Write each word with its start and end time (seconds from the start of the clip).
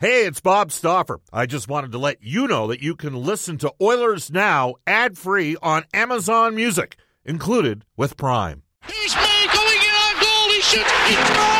Hey, 0.00 0.26
it's 0.26 0.40
Bob 0.40 0.70
Stauffer. 0.70 1.18
I 1.32 1.46
just 1.46 1.66
wanted 1.66 1.90
to 1.90 1.98
let 1.98 2.22
you 2.22 2.46
know 2.46 2.68
that 2.68 2.80
you 2.80 2.94
can 2.94 3.16
listen 3.16 3.58
to 3.58 3.74
Oilers 3.82 4.30
Now 4.30 4.76
ad 4.86 5.18
free 5.18 5.56
on 5.60 5.86
Amazon 5.92 6.54
Music, 6.54 6.96
included 7.24 7.84
with 7.96 8.16
Prime. 8.16 8.62
He's 8.86 9.12
going 9.12 9.26
in 9.26 9.94
on 10.06 10.20
goal. 10.20 10.54
He 10.54 10.60
shoots. 10.60 10.92
He 11.08 11.57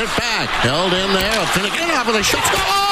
it 0.00 0.16
back. 0.16 0.48
Held 0.48 0.92
in 0.94 1.12
there. 1.12 1.46
Finnegan 1.48 1.90
off 1.90 2.08
of 2.08 2.14
the 2.14 2.22
shot. 2.22 2.89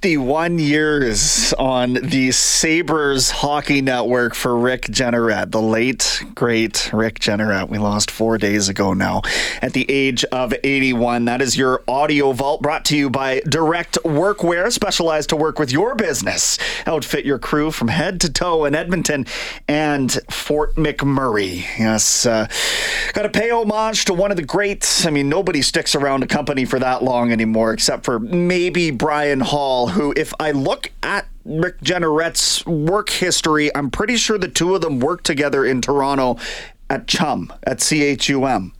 51 0.00 0.60
years 0.60 1.52
on 1.54 1.94
the 1.94 2.30
Sabres 2.30 3.32
Hockey 3.32 3.82
Network 3.82 4.36
for 4.36 4.56
Rick 4.56 4.82
Jeanneret, 4.82 5.50
the 5.50 5.60
late, 5.60 6.22
great 6.36 6.92
Rick 6.92 7.18
Jeanneret. 7.18 7.68
We 7.68 7.78
lost 7.78 8.08
four 8.08 8.38
days 8.38 8.68
ago 8.68 8.92
now 8.92 9.22
at 9.60 9.72
the 9.72 9.90
age 9.90 10.24
of 10.26 10.54
81. 10.62 11.24
That 11.24 11.42
is 11.42 11.56
your 11.56 11.82
audio 11.88 12.30
vault 12.30 12.62
brought 12.62 12.84
to 12.86 12.96
you 12.96 13.10
by 13.10 13.40
Direct 13.40 13.98
Workwear, 14.04 14.70
specialized 14.70 15.30
to 15.30 15.36
work 15.36 15.58
with 15.58 15.72
your 15.72 15.96
business. 15.96 16.60
Outfit 16.86 17.24
your 17.24 17.40
crew 17.40 17.72
from 17.72 17.88
head 17.88 18.20
to 18.20 18.32
toe 18.32 18.66
in 18.66 18.76
Edmonton 18.76 19.26
and 19.66 20.12
Fort 20.30 20.76
McMurray. 20.76 21.64
Yes, 21.76 22.24
uh, 22.24 22.46
got 23.14 23.22
to 23.22 23.30
pay 23.30 23.50
homage 23.50 24.04
to 24.04 24.14
one 24.14 24.30
of 24.30 24.36
the 24.36 24.44
greats. 24.44 25.06
I 25.06 25.10
mean, 25.10 25.28
nobody 25.28 25.60
sticks 25.60 25.96
around 25.96 26.22
a 26.22 26.28
company 26.28 26.64
for 26.64 26.78
that 26.78 27.02
long 27.02 27.32
anymore, 27.32 27.72
except 27.72 28.04
for 28.04 28.20
maybe 28.20 28.92
Brian 28.92 29.40
Hall, 29.40 29.87
who, 29.90 30.12
if 30.16 30.32
I 30.40 30.50
look 30.50 30.92
at 31.02 31.26
Rick 31.44 31.80
Jeanneret's 31.80 32.64
work 32.66 33.10
history, 33.10 33.74
I'm 33.74 33.90
pretty 33.90 34.16
sure 34.16 34.38
the 34.38 34.48
two 34.48 34.74
of 34.74 34.80
them 34.80 35.00
worked 35.00 35.24
together 35.24 35.64
in 35.64 35.80
Toronto 35.80 36.38
at 36.90 37.06
Chum, 37.06 37.52
at 37.64 37.78
CHUM. 37.78 38.72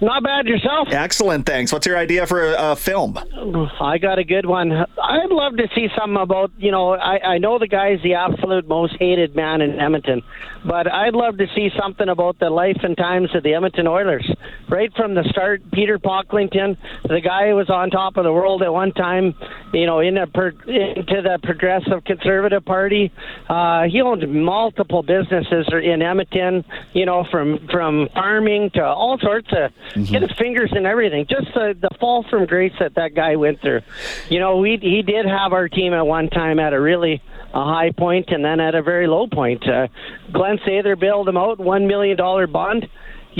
Not 0.00 0.22
bad 0.22 0.46
yourself. 0.46 0.88
Excellent, 0.90 1.44
thanks. 1.44 1.72
What's 1.72 1.86
your 1.86 1.98
idea 1.98 2.26
for 2.26 2.52
a, 2.52 2.72
a 2.72 2.76
film? 2.76 3.18
I 3.80 3.98
got 3.98 4.18
a 4.18 4.24
good 4.24 4.46
one. 4.46 4.72
I'd 4.72 5.30
love 5.30 5.56
to 5.56 5.68
see 5.74 5.88
something 5.98 6.20
about, 6.20 6.52
you 6.56 6.70
know, 6.70 6.94
I, 6.94 7.34
I 7.34 7.38
know 7.38 7.58
the 7.58 7.66
guy's 7.66 8.02
the 8.02 8.14
absolute 8.14 8.66
most 8.66 8.96
hated 8.98 9.36
man 9.36 9.60
in 9.60 9.78
Edmonton, 9.78 10.22
but 10.64 10.90
I'd 10.90 11.14
love 11.14 11.36
to 11.38 11.46
see 11.54 11.70
something 11.78 12.08
about 12.08 12.38
the 12.38 12.48
life 12.48 12.78
and 12.82 12.96
times 12.96 13.34
of 13.34 13.42
the 13.42 13.54
Edmonton 13.54 13.86
Oilers. 13.86 14.30
Right 14.68 14.90
from 14.94 15.14
the 15.14 15.24
start, 15.30 15.62
Peter 15.72 15.98
Pocklington, 15.98 16.76
the 17.06 17.20
guy 17.20 17.48
who 17.48 17.56
was 17.56 17.68
on 17.68 17.90
top 17.90 18.16
of 18.16 18.24
the 18.24 18.32
world 18.32 18.62
at 18.62 18.72
one 18.72 18.92
time, 18.92 19.34
you 19.72 19.86
know, 19.86 20.00
in 20.00 20.16
a 20.16 20.26
per, 20.26 20.48
into 20.48 21.22
the 21.22 21.38
Progressive 21.42 22.04
Conservative 22.04 22.64
Party. 22.64 23.12
Uh, 23.48 23.82
he 23.84 24.00
owned 24.00 24.26
multiple 24.32 25.02
businesses 25.02 25.68
in 25.82 26.02
Edmonton, 26.02 26.64
you 26.92 27.04
know, 27.04 27.24
from, 27.30 27.68
from 27.70 28.08
farming 28.14 28.70
to 28.74 28.82
all 28.82 29.18
sorts 29.18 29.48
of, 29.52 29.72
get 29.94 30.22
his 30.22 30.32
fingers 30.32 30.72
in 30.74 30.86
everything. 30.86 31.26
Just 31.28 31.52
the, 31.54 31.76
the 31.80 31.90
fall 31.98 32.24
from 32.28 32.46
grace 32.46 32.72
that 32.80 32.94
that 32.94 33.14
guy 33.14 33.36
went 33.36 33.60
through. 33.60 33.80
You 34.28 34.38
know, 34.38 34.58
we 34.58 34.78
he 34.80 35.02
did 35.02 35.26
have 35.26 35.52
our 35.52 35.68
team 35.68 35.92
at 35.92 36.06
one 36.06 36.28
time 36.28 36.58
at 36.58 36.72
a 36.72 36.80
really 36.80 37.22
a 37.52 37.64
high 37.64 37.90
point 37.90 38.28
and 38.28 38.44
then 38.44 38.60
at 38.60 38.74
a 38.74 38.82
very 38.82 39.06
low 39.06 39.26
point. 39.26 39.68
Uh, 39.68 39.88
Glen 40.32 40.58
Sather 40.58 40.98
bailed 40.98 41.28
him 41.28 41.36
out, 41.36 41.58
one 41.58 41.86
million 41.86 42.16
dollar 42.16 42.46
bond. 42.46 42.88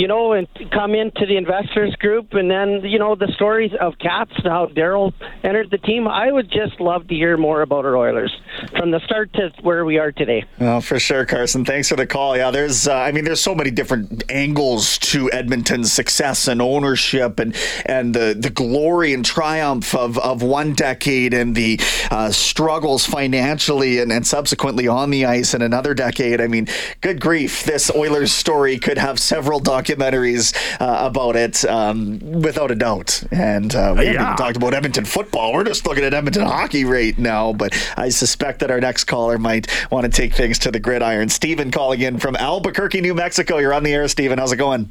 You 0.00 0.08
know, 0.08 0.32
and 0.32 0.48
come 0.72 0.94
into 0.94 1.26
the 1.26 1.36
investors 1.36 1.94
group, 1.96 2.32
and 2.32 2.50
then 2.50 2.80
you 2.84 2.98
know 2.98 3.16
the 3.16 3.30
stories 3.34 3.70
of 3.78 3.98
Katz, 3.98 4.32
how 4.44 4.68
Daryl 4.74 5.12
entered 5.44 5.70
the 5.70 5.76
team. 5.76 6.08
I 6.08 6.32
would 6.32 6.50
just 6.50 6.80
love 6.80 7.06
to 7.08 7.14
hear 7.14 7.36
more 7.36 7.60
about 7.60 7.84
our 7.84 7.98
Oilers 7.98 8.34
from 8.78 8.92
the 8.92 9.00
start 9.00 9.30
to 9.34 9.52
where 9.60 9.84
we 9.84 9.98
are 9.98 10.10
today. 10.10 10.46
Oh, 10.58 10.80
for 10.80 10.98
sure, 10.98 11.26
Carson. 11.26 11.66
Thanks 11.66 11.90
for 11.90 11.96
the 11.96 12.06
call. 12.06 12.34
Yeah, 12.34 12.50
there's, 12.50 12.88
uh, 12.88 12.94
I 12.94 13.12
mean, 13.12 13.24
there's 13.24 13.42
so 13.42 13.54
many 13.54 13.70
different 13.70 14.24
angles 14.30 14.96
to 14.98 15.30
Edmonton's 15.32 15.92
success 15.92 16.48
and 16.48 16.62
ownership, 16.62 17.38
and 17.38 17.54
and 17.84 18.14
the 18.14 18.34
the 18.38 18.48
glory 18.48 19.12
and 19.12 19.22
triumph 19.22 19.94
of 19.94 20.16
of 20.16 20.42
one 20.42 20.72
decade, 20.72 21.34
and 21.34 21.54
the 21.54 21.78
uh, 22.10 22.30
struggles 22.30 23.04
financially 23.04 23.98
and, 23.98 24.10
and 24.10 24.26
subsequently 24.26 24.88
on 24.88 25.10
the 25.10 25.26
ice 25.26 25.52
in 25.52 25.60
another 25.60 25.92
decade. 25.92 26.40
I 26.40 26.46
mean, 26.46 26.68
good 27.02 27.20
grief, 27.20 27.64
this 27.64 27.90
Oilers 27.94 28.32
story 28.32 28.78
could 28.78 28.96
have 28.96 29.18
several 29.20 29.60
documentaries 29.90 30.54
uh, 30.80 31.06
about 31.06 31.36
it, 31.36 31.64
um, 31.64 32.18
without 32.20 32.70
a 32.70 32.74
doubt. 32.74 33.22
And 33.30 33.74
uh, 33.74 33.94
we 33.98 34.06
haven't 34.06 34.22
even 34.22 34.36
talked 34.36 34.56
about 34.56 34.74
Edmonton 34.74 35.04
football. 35.04 35.52
We're 35.52 35.64
just 35.64 35.86
looking 35.86 36.04
at 36.04 36.14
Edmonton 36.14 36.42
hockey 36.42 36.84
right 36.84 37.16
now, 37.18 37.52
but 37.52 37.74
I 37.96 38.08
suspect 38.08 38.60
that 38.60 38.70
our 38.70 38.80
next 38.80 39.04
caller 39.04 39.38
might 39.38 39.68
want 39.90 40.04
to 40.04 40.10
take 40.10 40.34
things 40.34 40.58
to 40.60 40.70
the 40.70 40.80
gridiron. 40.80 41.28
Stephen 41.28 41.70
calling 41.70 42.00
in 42.00 42.18
from 42.18 42.36
Albuquerque, 42.36 43.00
New 43.00 43.14
Mexico. 43.14 43.58
You're 43.58 43.74
on 43.74 43.82
the 43.82 43.92
air, 43.92 44.08
Stephen. 44.08 44.38
How's 44.38 44.52
it 44.52 44.56
going? 44.56 44.90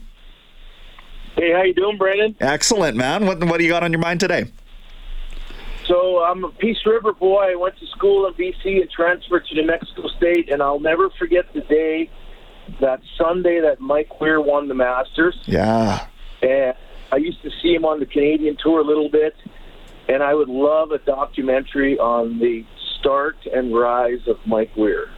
Hey, 1.35 1.53
how 1.53 1.63
you 1.63 1.73
doing, 1.73 1.97
Brandon? 1.97 2.35
Excellent, 2.41 2.97
man. 2.97 3.25
What 3.25 3.41
what 3.45 3.57
do 3.59 3.63
you 3.63 3.69
got 3.69 3.83
on 3.83 3.91
your 3.91 4.01
mind 4.01 4.19
today? 4.19 4.51
So 5.87 6.21
I'm 6.23 6.43
a 6.43 6.49
Peace 6.49 6.77
River 6.85 7.13
boy. 7.13 7.51
I 7.51 7.55
went 7.55 7.77
to 7.79 7.87
school 7.87 8.27
in 8.27 8.33
BC 8.33 8.81
and 8.81 8.89
transferred 8.91 9.45
to 9.47 9.55
New 9.55 9.65
Mexico 9.65 10.07
State, 10.17 10.51
and 10.51 10.61
I'll 10.61 10.79
never 10.79 11.09
forget 11.11 11.51
the 11.53 11.61
day, 11.61 12.09
that 12.79 13.01
Sunday 13.17 13.59
that 13.61 13.79
Mike 13.79 14.19
Weir 14.21 14.41
won 14.41 14.67
the 14.67 14.73
Masters. 14.73 15.39
Yeah. 15.45 16.05
And 16.41 16.73
I 17.11 17.17
used 17.17 17.41
to 17.43 17.49
see 17.61 17.73
him 17.73 17.85
on 17.85 17.99
the 17.99 18.05
Canadian 18.05 18.57
tour 18.61 18.79
a 18.79 18.83
little 18.83 19.09
bit, 19.09 19.35
and 20.07 20.21
I 20.23 20.33
would 20.33 20.49
love 20.49 20.91
a 20.91 20.99
documentary 20.99 21.97
on 21.99 22.39
the 22.39 22.65
start 22.99 23.37
and 23.53 23.73
rise 23.75 24.27
of 24.27 24.37
Mike 24.45 24.75
Weir. 24.75 25.09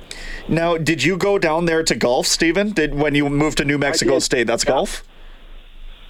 Now, 0.48 0.78
did 0.78 1.04
you 1.04 1.18
go 1.18 1.38
down 1.38 1.66
there 1.66 1.84
to 1.84 1.96
golf, 1.96 2.28
Stephen? 2.28 2.72
Did 2.72 2.96
when 2.96 3.16
you 3.16 3.30
moved 3.30 3.58
to 3.60 3.66
New 3.66 3.78
Mexico. 3.78 4.20
State? 4.20 4.48
That's 4.48 4.64
Yeah. 4.66 4.72
golf. 4.72 5.04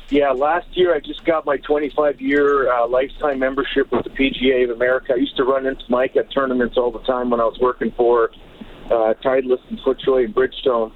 Yeah, 0.09 0.31
last 0.31 0.67
year 0.73 0.93
I 0.93 0.99
just 0.99 1.23
got 1.23 1.45
my 1.45 1.55
25 1.57 2.19
year 2.19 2.69
uh, 2.69 2.85
lifetime 2.85 3.39
membership 3.39 3.89
with 3.93 4.03
the 4.03 4.09
PGA 4.09 4.65
of 4.65 4.69
America. 4.71 5.13
I 5.13 5.15
used 5.17 5.38
to 5.38 5.45
run 5.45 5.65
into 5.65 5.83
Mike 5.88 6.17
at 6.17 6.29
tournaments 6.31 6.77
all 6.77 6.91
the 6.91 6.99
time 6.99 7.29
when 7.29 7.39
I 7.39 7.45
was 7.45 7.57
working 7.59 7.91
for 7.91 8.29
uh, 8.88 9.13
Titleist 9.23 9.61
and 9.69 9.79
FootJoy 9.79 10.25
and 10.25 10.35
Bridgestone. 10.35 10.91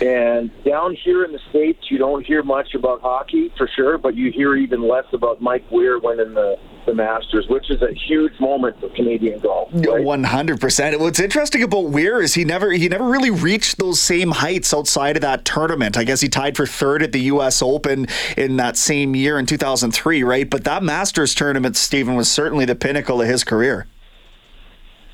And 0.00 0.50
down 0.62 0.94
here 0.94 1.24
in 1.24 1.32
the 1.32 1.38
States, 1.48 1.90
you 1.90 1.96
don't 1.96 2.24
hear 2.24 2.42
much 2.42 2.74
about 2.74 3.00
hockey 3.00 3.50
for 3.56 3.66
sure, 3.66 3.96
but 3.96 4.14
you 4.14 4.30
hear 4.30 4.54
even 4.54 4.86
less 4.86 5.06
about 5.12 5.40
Mike 5.40 5.64
Weir 5.70 5.98
winning 5.98 6.34
the, 6.34 6.58
the 6.84 6.94
Masters, 6.94 7.46
which 7.48 7.70
is 7.70 7.80
a 7.80 7.94
huge 7.94 8.38
moment 8.38 8.78
for 8.78 8.90
Canadian 8.90 9.40
golf. 9.40 9.70
right? 9.72 10.04
One 10.04 10.24
hundred 10.24 10.60
percent. 10.60 11.00
What's 11.00 11.18
interesting 11.18 11.62
about 11.62 11.90
Weir 11.90 12.20
is 12.20 12.34
he 12.34 12.44
never 12.44 12.72
he 12.72 12.88
never 12.88 13.08
really 13.08 13.30
reached 13.30 13.78
those 13.78 13.98
same 13.98 14.32
heights 14.32 14.74
outside 14.74 15.16
of 15.16 15.22
that 15.22 15.46
tournament. 15.46 15.96
I 15.96 16.04
guess 16.04 16.20
he 16.20 16.28
tied 16.28 16.58
for 16.58 16.66
third 16.66 17.02
at 17.02 17.12
the 17.12 17.20
U.S. 17.20 17.62
Open 17.62 18.06
in 18.36 18.58
that 18.58 18.76
same 18.76 19.16
year 19.16 19.38
in 19.38 19.46
two 19.46 19.56
thousand 19.56 19.92
three, 19.92 20.22
right? 20.22 20.48
But 20.48 20.64
that 20.64 20.82
Masters 20.82 21.34
tournament, 21.34 21.74
Stephen, 21.74 22.16
was 22.16 22.30
certainly 22.30 22.66
the 22.66 22.76
pinnacle 22.76 23.22
of 23.22 23.28
his 23.28 23.44
career. 23.44 23.86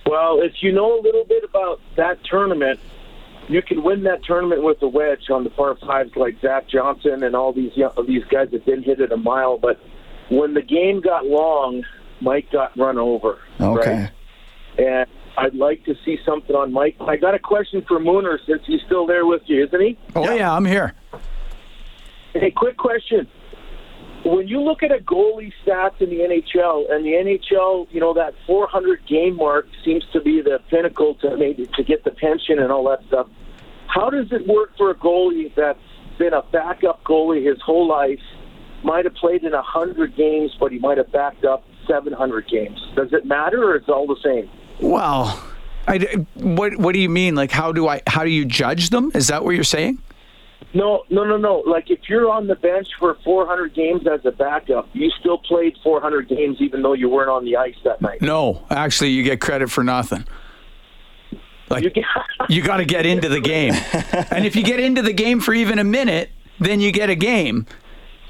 Well, 0.07 0.41
if 0.43 0.55
you 0.61 0.73
know 0.73 0.99
a 0.99 1.01
little 1.01 1.25
bit 1.25 1.45
about 1.45 1.81
that 1.97 2.19
tournament, 2.25 2.81
you 3.49 3.63
can 3.63 3.83
win 3.83 4.05
that 4.05 4.25
tournament 4.25 4.63
with 4.63 4.81
a 4.83 4.89
wedge 4.89 5.31
on 5.31 5.45
the 5.45 5.51
par 5.51 5.77
fives, 5.77 6.15
like 6.17 6.41
Zach 6.41 6.69
Johnson 6.69 7.23
and 7.23 7.35
all 7.35 7.53
these 7.53 7.77
young, 7.77 7.93
these 8.07 8.25
guys 8.25 8.51
that 8.53 8.65
didn't 8.65 8.85
hit 8.85 9.01
it 9.01 9.13
a 9.13 9.17
mile. 9.17 9.59
But 9.59 9.81
when 10.31 10.55
the 10.55 10.63
game 10.63 11.01
got 11.01 11.27
long, 11.27 11.85
Mike 12.21 12.51
got 12.51 12.77
run 12.79 12.99
over. 12.99 13.39
Okay. 13.61 13.91
Right? 13.91 14.11
And 14.79 15.07
I'd 15.37 15.55
like 15.55 15.85
to 15.85 15.95
see 16.05 16.19
something 16.25 16.55
on 16.55 16.73
Mike. 16.73 16.97
I 17.01 17.17
got 17.17 17.35
a 17.35 17.39
question 17.39 17.85
for 17.87 17.99
Mooner 17.99 18.39
since 18.47 18.63
he's 18.67 18.81
still 18.87 19.07
there 19.07 19.27
with 19.27 19.43
you, 19.47 19.65
isn't 19.65 19.81
he? 19.81 19.99
Oh 20.15 20.31
yeah, 20.35 20.55
I'm 20.55 20.65
here. 20.65 20.95
Hey, 22.33 22.51
quick 22.51 22.77
question. 22.77 23.29
When 24.25 24.47
you 24.47 24.61
look 24.61 24.85
at 24.85 24.93
a 24.93 24.99
goalie 24.99 25.53
stats 25.65 26.01
in 26.01 26.11
the 26.11 26.21
NHL, 26.21 26.93
and 26.93 27.05
the 27.05 27.11
NHL, 27.11 27.89
you 27.91 28.01
know 28.01 28.15
that 28.15 28.35
400 28.47 29.05
game 29.07 29.37
mark 29.37 29.67
seems 29.85 30.05
to 30.13 30.21
be 30.21 30.41
the 30.41 30.61
pinnacle 30.71 31.17
to 31.17 31.37
maybe 31.37 31.69
to 31.75 31.83
get 31.83 32.05
the 32.05 32.13
pension 32.13 32.61
and 32.61 32.71
all 32.71 32.89
that 32.89 33.01
stuff. 33.09 33.27
How 33.89 34.11
does 34.11 34.31
it 34.31 34.47
work 34.47 34.77
for 34.77 34.91
a 34.91 34.95
goalie 34.95 35.53
that's 35.55 35.79
been 36.19 36.33
a 36.33 36.43
backup 36.43 37.03
goalie 37.05 37.45
his 37.47 37.61
whole 37.61 37.89
life, 37.89 38.21
might 38.85 39.05
have 39.05 39.15
played 39.15 39.43
in 39.43 39.53
100 39.53 40.17
games, 40.17 40.53
but 40.59 40.71
he 40.71 40.79
might 40.79 40.99
have 40.99 41.11
backed 41.11 41.45
up 41.45 41.65
700 41.89 42.47
games? 42.49 42.81
Does 42.95 43.13
it 43.13 43.27
matter, 43.27 43.71
or 43.71 43.77
is 43.77 43.83
it 43.83 43.91
all 43.91 44.07
the 44.07 44.21
same? 44.23 44.49
Well, 44.81 45.43
I, 45.89 45.99
what 46.35 46.77
what 46.77 46.93
do 46.93 47.01
you 47.01 47.09
mean? 47.09 47.35
Like 47.35 47.51
how 47.51 47.73
do 47.73 47.89
I 47.89 48.03
how 48.07 48.23
do 48.23 48.31
you 48.31 48.45
judge 48.45 48.91
them? 48.91 49.11
Is 49.15 49.29
that 49.29 49.45
what 49.45 49.57
you're 49.57 49.65
saying? 49.65 49.99
No, 50.75 51.05
no, 51.11 51.25
no, 51.25 51.37
no. 51.37 51.63
Like 51.67 51.91
if 51.91 52.01
you're 52.09 52.31
on 52.31 52.47
the 52.47 52.55
bench 52.55 52.89
for 52.99 53.17
400 53.25 53.75
games 53.75 54.03
as 54.07 54.25
a 54.25 54.33
backup, 54.33 54.89
you 54.93 55.11
still 55.21 55.39
played 55.39 55.77
400 55.83 56.29
games 56.29 56.59
even 56.61 56.83
though 56.83 56.95
you 56.95 57.09
weren't 57.09 57.31
on 57.31 57.45
the 57.45 57.57
ice 57.57 57.75
that 57.85 58.01
night. 58.01 58.23
No, 58.23 58.65
actually, 58.71 59.11
you 59.11 59.23
get 59.23 59.41
credit 59.41 59.71
for 59.71 59.85
nothing. 59.85 60.25
Like 61.69 61.85
You 61.85 61.91
get, 61.91 62.05
you 62.49 62.63
got 62.63 62.79
to 62.79 62.85
get 62.85 63.07
into 63.07 63.29
the 63.29 63.41
game, 63.41 63.73
and 64.31 64.45
if 64.45 64.57
you 64.57 64.63
get 64.63 64.79
into 64.81 65.03
the 65.03 65.13
game 65.13 65.41
for 65.41 65.55
even 65.55 65.79
a 65.79 65.85
minute, 65.85 66.31
then 66.61 66.81
you 66.81 66.93
get 66.93 67.09
a 67.11 67.15
game. 67.15 67.67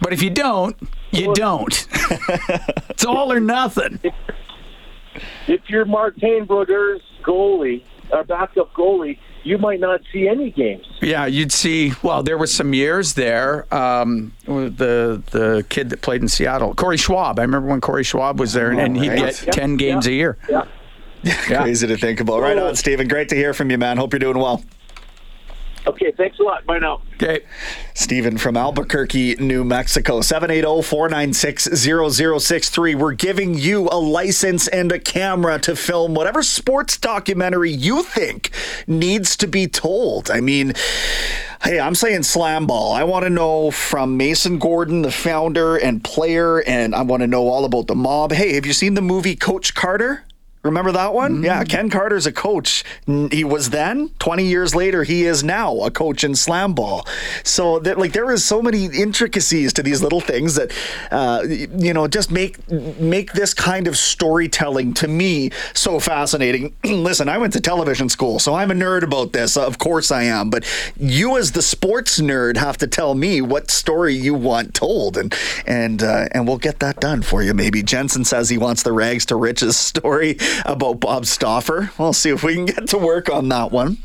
But 0.00 0.12
if 0.12 0.22
you 0.22 0.30
don't, 0.30 0.76
you 1.10 1.32
don't. 1.34 1.86
it's 2.90 3.04
all 3.04 3.32
or 3.32 3.40
nothing. 3.40 4.00
if 5.46 5.60
you're 5.68 5.84
Martin 5.84 6.44
Brodeur's 6.44 7.02
goalie, 7.22 7.82
or 8.12 8.24
backup 8.24 8.72
goalie, 8.74 9.18
you 9.44 9.58
might 9.58 9.80
not 9.80 10.00
see 10.12 10.28
any 10.28 10.50
games. 10.50 10.86
Yeah, 11.00 11.26
you'd 11.26 11.52
see. 11.52 11.92
Well, 12.02 12.22
there 12.22 12.38
was 12.38 12.52
some 12.52 12.74
years 12.74 13.14
there. 13.14 13.72
Um, 13.74 14.32
the 14.46 15.22
the 15.30 15.64
kid 15.68 15.90
that 15.90 16.02
played 16.02 16.22
in 16.22 16.28
Seattle, 16.28 16.74
Corey 16.74 16.96
Schwab. 16.96 17.38
I 17.38 17.42
remember 17.42 17.68
when 17.68 17.80
Corey 17.80 18.04
Schwab 18.04 18.38
was 18.38 18.52
there, 18.52 18.70
and, 18.70 18.80
and 18.80 18.96
he'd 18.96 19.08
right. 19.08 19.18
get 19.18 19.52
ten 19.52 19.76
games 19.76 20.06
a 20.06 20.12
year. 20.12 20.38
Yeah. 20.48 20.66
Crazy 21.46 21.86
to 21.86 21.96
think 21.96 22.20
about. 22.20 22.40
Right 22.40 22.58
on, 22.58 22.74
Stephen. 22.74 23.06
Great 23.06 23.28
to 23.28 23.36
hear 23.36 23.54
from 23.54 23.70
you, 23.70 23.78
man. 23.78 23.96
Hope 23.96 24.12
you're 24.12 24.20
doing 24.20 24.38
well. 24.38 24.62
Okay, 25.86 26.12
thanks 26.12 26.38
a 26.38 26.42
lot. 26.44 26.64
Bye 26.64 26.78
now. 26.78 27.02
Okay. 27.14 27.40
Stephen 27.94 28.38
from 28.38 28.56
Albuquerque, 28.56 29.34
New 29.36 29.64
Mexico. 29.64 30.16
oh, 30.16 30.20
780-496-0063. 30.20 32.94
We're 32.94 33.12
giving 33.12 33.54
you 33.54 33.88
a 33.90 33.98
license 33.98 34.68
and 34.68 34.92
a 34.92 34.98
camera 34.98 35.58
to 35.60 35.74
film 35.74 36.14
whatever 36.14 36.42
sports 36.42 36.96
documentary 36.96 37.70
you 37.70 38.02
think 38.02 38.50
needs 38.86 39.36
to 39.38 39.46
be 39.46 39.66
told. 39.66 40.30
I 40.30 40.40
mean, 40.40 40.72
hey, 41.62 41.80
I'm 41.80 41.94
saying 41.94 42.22
slam 42.24 42.66
ball. 42.66 42.92
I 42.92 43.04
want 43.04 43.24
to 43.24 43.30
know 43.30 43.70
from 43.70 44.16
Mason 44.16 44.58
Gordon, 44.58 45.02
the 45.02 45.10
founder 45.10 45.76
and 45.76 46.02
player, 46.04 46.62
and 46.62 46.94
I 46.94 47.02
want 47.02 47.22
to 47.22 47.26
know 47.26 47.48
all 47.48 47.64
about 47.64 47.86
the 47.88 47.94
mob. 47.96 48.32
Hey, 48.32 48.54
have 48.54 48.66
you 48.66 48.72
seen 48.72 48.94
the 48.94 49.02
movie 49.02 49.36
Coach 49.36 49.74
Carter? 49.74 50.24
Remember 50.64 50.92
that 50.92 51.12
one? 51.12 51.42
Yeah, 51.42 51.64
Ken 51.64 51.90
Carter's 51.90 52.24
a 52.24 52.32
coach. 52.32 52.84
He 53.06 53.42
was 53.42 53.70
then. 53.70 54.10
Twenty 54.20 54.46
years 54.46 54.76
later, 54.76 55.02
he 55.02 55.24
is 55.24 55.42
now 55.42 55.80
a 55.80 55.90
coach 55.90 56.22
in 56.22 56.36
slam 56.36 56.72
ball. 56.72 57.04
So, 57.42 57.80
that, 57.80 57.98
like, 57.98 58.12
there 58.12 58.30
is 58.30 58.44
so 58.44 58.62
many 58.62 58.84
intricacies 58.84 59.72
to 59.72 59.82
these 59.82 60.02
little 60.02 60.20
things 60.20 60.54
that, 60.54 60.70
uh, 61.10 61.42
you 61.48 61.92
know, 61.92 62.06
just 62.06 62.30
make 62.30 62.70
make 62.70 63.32
this 63.32 63.54
kind 63.54 63.88
of 63.88 63.96
storytelling 63.96 64.94
to 64.94 65.08
me 65.08 65.50
so 65.74 65.98
fascinating. 65.98 66.76
Listen, 66.84 67.28
I 67.28 67.38
went 67.38 67.54
to 67.54 67.60
television 67.60 68.08
school, 68.08 68.38
so 68.38 68.54
I'm 68.54 68.70
a 68.70 68.74
nerd 68.74 69.02
about 69.02 69.32
this. 69.32 69.56
Of 69.56 69.78
course, 69.78 70.12
I 70.12 70.24
am. 70.24 70.48
But 70.48 70.64
you, 70.96 71.36
as 71.38 71.52
the 71.52 71.62
sports 71.62 72.20
nerd, 72.20 72.56
have 72.56 72.78
to 72.78 72.86
tell 72.86 73.16
me 73.16 73.40
what 73.40 73.72
story 73.72 74.14
you 74.14 74.34
want 74.34 74.74
told, 74.74 75.16
and 75.16 75.34
and 75.66 76.04
uh, 76.04 76.28
and 76.30 76.46
we'll 76.46 76.58
get 76.58 76.78
that 76.78 77.00
done 77.00 77.22
for 77.22 77.42
you. 77.42 77.52
Maybe 77.52 77.82
Jensen 77.82 78.24
says 78.24 78.48
he 78.48 78.58
wants 78.58 78.84
the 78.84 78.92
rags 78.92 79.26
to 79.26 79.34
riches 79.34 79.76
story 79.92 80.38
about 80.64 81.00
Bob 81.00 81.26
Stauffer. 81.26 81.90
We'll 81.98 82.12
see 82.12 82.30
if 82.30 82.42
we 82.42 82.54
can 82.54 82.66
get 82.66 82.88
to 82.88 82.98
work 82.98 83.28
on 83.28 83.48
that 83.50 83.72
one. 83.72 83.98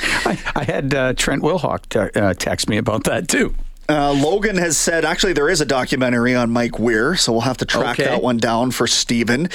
I, 0.00 0.38
I 0.54 0.64
had 0.64 0.94
uh, 0.94 1.12
Trent 1.14 1.42
Wilhock 1.42 1.88
te- 1.88 2.18
uh, 2.20 2.34
text 2.34 2.68
me 2.68 2.76
about 2.76 3.04
that 3.04 3.28
too. 3.28 3.54
Uh, 3.90 4.12
Logan 4.12 4.56
has 4.58 4.76
said 4.76 5.06
actually 5.06 5.32
there 5.32 5.48
is 5.48 5.62
a 5.62 5.64
documentary 5.64 6.34
on 6.34 6.50
Mike 6.50 6.78
Weir, 6.78 7.16
so 7.16 7.32
we'll 7.32 7.40
have 7.40 7.56
to 7.56 7.64
track 7.64 7.98
Okay. 7.98 8.04
that 8.04 8.22
one 8.22 8.36
down 8.36 8.70
for 8.70 8.86
Steven. 8.86 9.48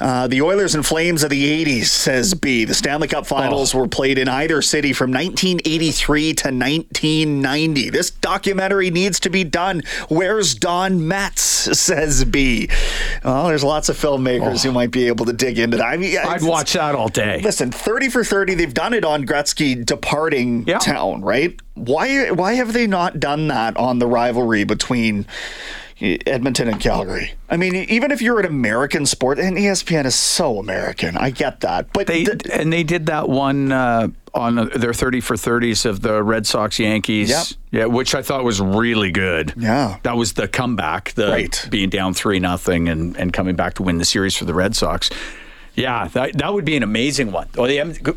Uh, 0.00 0.26
the 0.26 0.40
Oilers 0.40 0.74
and 0.74 0.86
Flames 0.86 1.22
of 1.22 1.28
the 1.28 1.44
80s, 1.64 1.84
says 1.90 2.32
B. 2.32 2.64
The 2.64 2.72
Stanley 2.72 3.08
Cup 3.08 3.26
finals 3.26 3.74
were 3.74 3.86
played 3.86 4.16
in 4.16 4.26
either 4.26 4.62
city 4.62 4.94
from 4.94 5.10
1983 5.12 6.32
to 6.32 6.44
1990. 6.48 7.90
This 7.90 8.10
documentary 8.10 8.88
needs 8.90 9.20
to 9.20 9.28
be 9.28 9.44
done. 9.44 9.82
Where's 10.08 10.54
Don 10.54 11.06
Metz, 11.06 11.42
says 11.78 12.24
B. 12.24 12.70
Well, 13.22 13.48
there's 13.48 13.64
lots 13.64 13.90
of 13.90 13.98
filmmakers 13.98 14.64
who 14.64 14.72
might 14.72 14.92
be 14.92 15.08
able 15.08 15.26
to 15.26 15.34
dig 15.34 15.58
into 15.58 15.76
that. 15.76 15.84
I 15.86 15.96
mean, 15.98 16.16
I'd 16.16 16.42
watch 16.42 16.72
that 16.72 16.94
all 16.94 17.08
day. 17.08 17.40
Listen, 17.42 17.70
30 17.70 18.08
for 18.08 18.24
30, 18.24 18.54
they've 18.54 18.72
done 18.72 18.94
it 18.94 19.04
on 19.04 19.26
Gretzky 19.26 19.84
departing 19.84 20.64
Yeah. 20.66 20.78
town, 20.78 21.20
right? 21.20 21.60
Why 21.74 22.30
why 22.30 22.54
have 22.54 22.72
they 22.72 22.86
not 22.86 23.18
done 23.20 23.48
that 23.48 23.76
on 23.76 23.98
the 23.98 24.06
rivalry 24.06 24.62
between 24.64 25.26
Edmonton 26.00 26.68
and 26.68 26.80
Calgary? 26.80 27.32
I 27.50 27.56
mean, 27.56 27.74
even 27.74 28.10
if 28.12 28.22
you're 28.22 28.38
an 28.40 28.46
American 28.46 29.06
sport, 29.06 29.38
and 29.38 29.56
ESPN 29.56 30.04
is 30.04 30.14
so 30.14 30.58
American, 30.58 31.16
I 31.16 31.30
get 31.30 31.60
that. 31.60 31.92
But 31.92 32.06
They 32.06 32.24
th- 32.24 32.42
and 32.52 32.72
they 32.72 32.84
did 32.84 33.06
that 33.06 33.28
one 33.28 33.72
uh, 33.72 34.08
on 34.34 34.70
their 34.76 34.92
thirty 34.92 35.20
for 35.20 35.36
thirties 35.36 35.84
of 35.84 36.00
the 36.00 36.22
Red 36.22 36.46
Sox 36.46 36.78
Yankees. 36.78 37.30
Yep. 37.30 37.46
Yeah, 37.72 37.84
which 37.86 38.14
I 38.14 38.22
thought 38.22 38.44
was 38.44 38.60
really 38.60 39.10
good. 39.10 39.54
Yeah. 39.56 39.98
that 40.04 40.16
was 40.16 40.34
the 40.34 40.46
comeback, 40.46 41.12
the 41.14 41.28
Right. 41.28 41.66
being 41.70 41.90
down 41.90 42.14
three 42.14 42.38
nothing 42.38 42.88
and 42.88 43.16
and 43.16 43.32
coming 43.32 43.56
back 43.56 43.74
to 43.74 43.82
win 43.82 43.98
the 43.98 44.04
series 44.04 44.36
for 44.36 44.44
the 44.44 44.54
Red 44.54 44.76
Sox. 44.76 45.10
Yeah, 45.74 46.06
that 46.08 46.38
that 46.38 46.54
would 46.54 46.64
be 46.64 46.76
an 46.76 46.84
amazing 46.84 47.32
one. 47.32 47.48
Well, 47.56 47.66
the- 47.66 48.16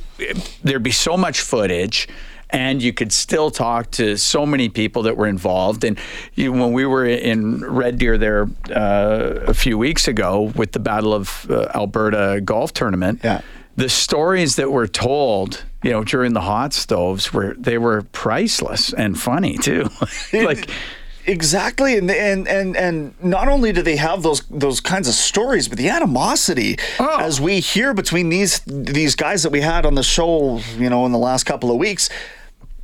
there'd 0.63 0.83
be 0.83 0.91
so 0.91 1.17
much 1.17 1.41
footage. 1.41 2.07
And 2.49 2.81
you 2.81 2.93
could 2.93 3.11
still 3.11 3.51
talk 3.51 3.91
to 3.91 4.15
so 4.17 4.45
many 4.45 4.69
people 4.69 5.03
that 5.03 5.17
were 5.17 5.27
involved. 5.27 5.83
And 5.83 5.99
you, 6.33 6.53
when 6.53 6.71
we 6.71 6.85
were 6.85 7.05
in 7.05 7.59
Red 7.65 7.97
Deer 7.97 8.17
there 8.17 8.47
uh, 8.73 9.43
a 9.47 9.53
few 9.53 9.77
weeks 9.77 10.07
ago 10.07 10.53
with 10.55 10.71
the 10.71 10.79
Battle 10.79 11.13
of 11.13 11.45
uh, 11.49 11.67
Alberta 11.75 12.39
golf 12.45 12.71
tournament, 12.73 13.19
Yeah. 13.23 13.41
the 13.75 13.89
stories 13.89 14.55
that 14.55 14.71
were 14.71 14.87
told, 14.87 15.65
you 15.83 15.91
know, 15.91 16.05
during 16.05 16.33
the 16.33 16.41
hot 16.41 16.73
stoves 16.73 17.33
were 17.33 17.53
they 17.59 17.77
were 17.77 18.03
priceless 18.13 18.93
and 18.93 19.19
funny 19.19 19.57
too. 19.57 19.89
like 20.33 20.69
Exactly, 21.29 21.97
and 21.97 22.09
and 22.09 22.47
and 22.47 22.77
and 22.77 23.13
not 23.21 23.49
only 23.49 23.73
do 23.73 23.81
they 23.81 23.97
have 23.97 24.23
those 24.23 24.43
those 24.49 24.79
kinds 24.79 25.09
of 25.09 25.13
stories, 25.13 25.67
but 25.67 25.77
the 25.77 25.89
animosity 25.89 26.77
Oh. 27.01 27.17
as 27.19 27.41
we 27.41 27.59
hear 27.59 27.93
between 27.93 28.29
these 28.29 28.61
these 28.65 29.13
guys 29.13 29.43
that 29.43 29.51
we 29.51 29.59
had 29.59 29.85
on 29.85 29.95
the 29.95 30.03
show, 30.03 30.61
you 30.77 30.89
know, 30.89 31.05
in 31.05 31.11
the 31.11 31.17
last 31.17 31.43
couple 31.43 31.69
of 31.69 31.75
weeks. 31.75 32.09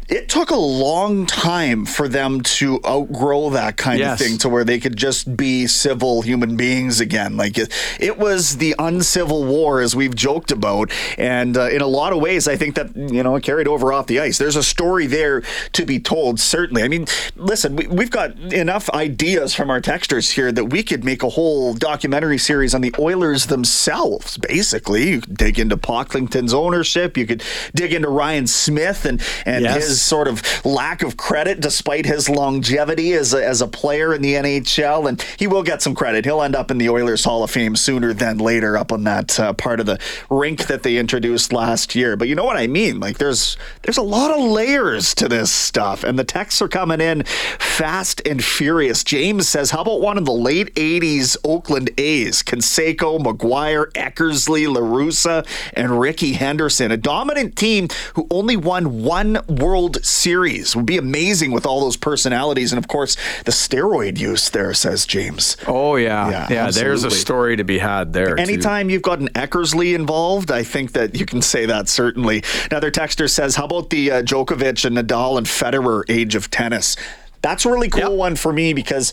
It 0.10 0.28
took 0.30 0.52
a 0.52 0.56
long 0.56 1.26
time 1.26 1.86
for 1.86 2.08
them 2.08 2.42
to 2.42 2.80
outgrow 2.86 3.50
that 3.52 3.78
kind 3.78 4.00
Yes. 4.00 4.20
of 4.20 4.28
thing 4.28 4.38
to 4.40 4.50
where 4.50 4.64
they 4.64 4.80
could 4.80 4.96
just 4.98 5.38
be 5.38 5.66
civil 5.68 6.22
human 6.22 6.58
beings 6.58 7.00
again. 7.00 7.38
Like 7.38 7.58
it, 7.58 7.72
it 8.00 8.18
was 8.18 8.58
the 8.58 8.76
uncivil 8.80 9.44
war, 9.46 9.80
as 9.82 9.96
we've 9.96 10.16
joked 10.16 10.52
about, 10.52 10.92
and 11.18 11.56
uh, 11.58 11.70
in 11.70 11.82
a 11.82 11.88
lot 11.88 12.12
of 12.14 12.20
ways, 12.20 12.48
I 12.48 12.56
think 12.56 12.76
that 12.76 12.96
you 12.96 13.24
know 13.24 13.36
it 13.36 13.44
carried 13.44 13.68
over 13.68 13.94
off 13.94 14.08
the 14.08 14.20
ice. 14.20 14.38
There's 14.38 14.56
a 14.56 14.64
story 14.64 15.08
there 15.08 15.42
to 15.74 15.86
be 15.86 16.00
told. 16.00 16.40
Certainly, 16.40 16.84
I 16.84 16.88
mean, 16.88 17.06
listen, 17.36 17.76
we, 17.76 17.88
we've 17.88 18.12
got 18.12 18.38
enough 18.54 18.90
ideas 18.92 19.54
from 19.56 19.70
our 19.70 19.80
texters 19.82 20.32
here 20.32 20.52
that 20.52 20.66
we 20.66 20.84
could 20.84 21.04
make 21.04 21.24
a 21.24 21.30
whole 21.30 21.74
documentary 21.74 22.38
series 22.38 22.74
on 22.76 22.82
the 22.82 22.94
Oilers 23.00 23.46
themselves. 23.48 24.38
Basically, 24.38 25.10
you 25.10 25.22
could 25.22 25.38
dig 25.38 25.60
into 25.60 25.78
Pocklington's 25.78 26.54
ownership. 26.54 27.18
You 27.18 27.26
could 27.26 27.44
dig 27.74 27.94
into 27.94 28.10
Ryan 28.10 28.48
Smyth 28.48 29.06
and 29.06 29.22
and 29.46 29.64
Yes. 29.64 29.76
his 29.88 29.93
sort 30.02 30.28
of 30.28 30.42
lack 30.66 31.04
of 31.04 31.18
credit 31.18 31.60
despite 31.60 32.06
his 32.06 32.30
longevity 32.30 33.14
as 33.14 33.34
a, 33.34 33.46
as 33.46 33.62
a 33.62 33.68
player 33.68 34.14
in 34.14 34.22
the 34.22 34.34
NHL. 34.34 35.08
And 35.08 35.22
he 35.38 35.48
will 35.48 35.64
get 35.64 35.82
some 35.82 35.96
credit. 35.96 36.26
He'll 36.26 36.42
end 36.42 36.56
up 36.56 36.72
in 36.72 36.78
the 36.78 36.90
Oilers 36.90 37.24
Hall 37.24 37.44
of 37.44 37.52
Fame 37.52 37.76
sooner 37.76 38.14
than 38.14 38.38
later 38.38 38.78
up 38.78 38.92
on 38.92 39.04
that 39.04 39.40
uh, 39.40 39.54
part 39.54 39.80
of 39.80 39.86
the 39.86 40.00
rink 40.30 40.68
that 40.68 40.84
they 40.84 40.98
introduced 40.98 41.54
last 41.54 41.96
year. 41.96 42.16
But 42.16 42.28
you 42.28 42.36
know 42.36 42.46
what 42.46 42.58
I 42.58 42.68
mean? 42.68 43.00
Like 43.00 43.18
there's 43.18 43.58
there's 43.84 43.98
a 43.98 44.04
lot 44.04 44.32
of 44.32 44.44
layers 44.44 45.14
to 45.16 45.28
this 45.28 45.52
stuff. 45.52 46.04
And 46.04 46.18
the 46.18 46.24
texts 46.24 46.62
are 46.62 46.68
coming 46.68 47.02
in 47.02 47.24
fast 47.24 48.22
and 48.26 48.44
furious. 48.44 49.04
James 49.04 49.48
says, 49.48 49.72
how 49.72 49.82
about 49.82 50.02
one 50.02 50.18
of 50.18 50.26
the 50.26 50.34
late 50.34 50.74
80s 50.76 51.38
Oakland 51.44 51.90
A's? 51.98 52.44
Canseco, 52.44 53.20
McGwire, 53.20 53.92
Eckersley, 53.94 54.68
LaRussa, 54.68 55.46
and 55.74 56.00
Rickey 56.00 56.34
Henderson. 56.34 56.92
A 56.92 56.98
dominant 56.98 57.56
team 57.56 57.88
who 58.16 58.28
only 58.30 58.56
won 58.56 59.04
one 59.04 59.40
World 59.48 59.83
Series. 60.06 60.76
Would 60.76 60.86
be 60.86 60.98
amazing 60.98 61.52
with 61.52 61.66
all 61.66 61.82
those 61.82 61.98
personalities. 61.98 62.72
And 62.72 62.78
of 62.80 62.88
course, 62.88 63.16
the 63.46 63.52
steroid 63.52 64.18
use 64.20 64.50
there, 64.50 64.74
says 64.74 65.06
James. 65.06 65.58
Oh 65.68 65.96
yeah, 65.96 66.30
Yeah, 66.30 66.48
yeah. 66.50 66.72
there's 66.72 67.04
a 67.04 67.12
story 67.12 67.56
to 67.58 67.64
be 67.64 67.78
had 67.80 68.14
there. 68.14 68.36
too. 68.36 68.42
Anytime 68.42 68.90
you've 68.90 69.02
got 69.02 69.20
an 69.20 69.30
Eckersley 69.30 69.94
involved, 69.96 70.52
I 70.52 70.64
think 70.64 70.94
that 70.94 71.16
you 71.20 71.26
can 71.26 71.42
say 71.42 71.66
that 71.66 71.90
certainly. 71.90 72.44
Another 72.72 72.92
texter 72.92 73.30
says, 73.30 73.56
"How 73.56 73.66
about 73.66 73.90
the 73.90 74.12
uh, 74.12 74.22
Djokovic 74.24 74.86
and 74.86 74.98
Nadal 74.98 75.38
and 75.38 75.46
Federer 75.48 76.04
age 76.10 76.36
of 76.36 76.50
tennis?" 76.50 76.96
That's 77.42 77.66
a 77.66 77.70
really 77.72 77.90
cool 77.90 78.02
Yep. 78.02 78.12
one 78.12 78.36
for 78.36 78.54
me 78.54 78.74
because. 78.74 79.12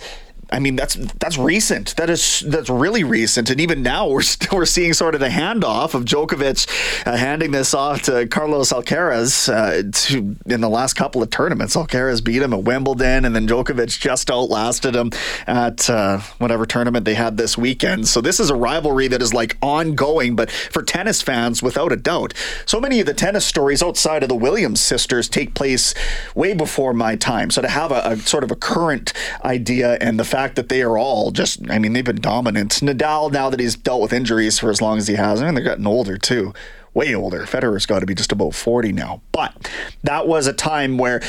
I 0.52 0.58
mean 0.58 0.76
that's 0.76 0.94
that's 0.94 1.38
recent. 1.38 1.96
That 1.96 2.10
is 2.10 2.40
that's 2.46 2.68
really 2.68 3.04
recent, 3.04 3.50
and 3.50 3.60
even 3.60 3.82
now 3.82 4.08
we're 4.08 4.22
st- 4.22 4.52
we're 4.52 4.66
seeing 4.66 4.92
sort 4.92 5.14
of 5.14 5.20
the 5.20 5.28
handoff 5.28 5.94
of 5.94 6.04
Djokovic 6.04 7.06
uh, 7.06 7.16
handing 7.16 7.50
this 7.50 7.74
off 7.74 8.02
to 8.02 8.26
Carlos 8.26 8.72
Alcaraz 8.72 9.52
uh, 9.52 9.90
to, 9.90 10.36
in 10.52 10.60
the 10.60 10.68
last 10.68 10.94
couple 10.94 11.22
of 11.22 11.30
tournaments. 11.30 11.76
Alcaraz 11.76 12.22
beat 12.22 12.42
him 12.42 12.52
at 12.52 12.62
Wimbledon, 12.64 13.24
and 13.24 13.34
then 13.34 13.46
Djokovic 13.46 13.98
just 13.98 14.30
outlasted 14.30 14.94
him 14.94 15.10
at 15.46 15.88
uh, 15.88 16.18
whatever 16.38 16.66
tournament 16.66 17.04
they 17.04 17.14
had 17.14 17.36
this 17.36 17.56
weekend. 17.56 18.08
So 18.08 18.20
this 18.20 18.40
is 18.40 18.50
a 18.50 18.56
rivalry 18.56 19.08
that 19.08 19.22
is 19.22 19.32
like 19.32 19.56
ongoing, 19.62 20.36
but 20.36 20.50
for 20.50 20.82
tennis 20.82 21.22
fans, 21.22 21.62
without 21.62 21.92
a 21.92 21.96
doubt. 21.96 22.34
So 22.66 22.80
many 22.80 23.00
of 23.00 23.06
the 23.06 23.14
tennis 23.14 23.44
stories 23.44 23.82
outside 23.82 24.22
of 24.22 24.28
the 24.28 24.36
Williams 24.36 24.80
sisters 24.80 25.28
take 25.28 25.54
place 25.54 25.94
way 26.34 26.54
before 26.54 26.92
my 26.92 27.16
time. 27.16 27.50
So 27.50 27.62
to 27.62 27.68
have 27.68 27.92
a, 27.92 28.02
a 28.04 28.16
sort 28.16 28.44
of 28.44 28.50
a 28.50 28.56
current 28.56 29.12
idea 29.44 29.96
and 30.00 30.18
the 30.18 30.24
fact 30.40 30.56
that 30.56 30.68
they 30.70 30.82
are 30.82 30.96
all 30.96 31.30
just, 31.30 31.60
I 31.70 31.78
mean, 31.78 31.92
they've 31.92 32.04
been 32.04 32.20
dominant. 32.20 32.72
Nadal, 32.80 33.30
now 33.30 33.50
that 33.50 33.60
he's 33.60 33.76
dealt 33.76 34.00
with 34.00 34.12
injuries 34.12 34.58
for 34.58 34.70
as 34.70 34.80
long 34.80 34.96
as 34.98 35.06
he 35.06 35.14
has, 35.16 35.42
I 35.42 35.44
mean, 35.46 35.54
they're 35.54 35.64
getting 35.64 35.86
older 35.86 36.16
too. 36.16 36.54
Way 36.94 37.14
older. 37.14 37.40
Federer's 37.46 37.86
got 37.86 38.00
to 38.00 38.06
be 38.06 38.14
just 38.16 38.32
about 38.32 38.52
40 38.54 38.90
now. 38.92 39.20
But 39.32 39.70
that 40.02 40.26
was 40.26 40.46
a 40.48 40.52
time 40.52 40.98
where 40.98 41.22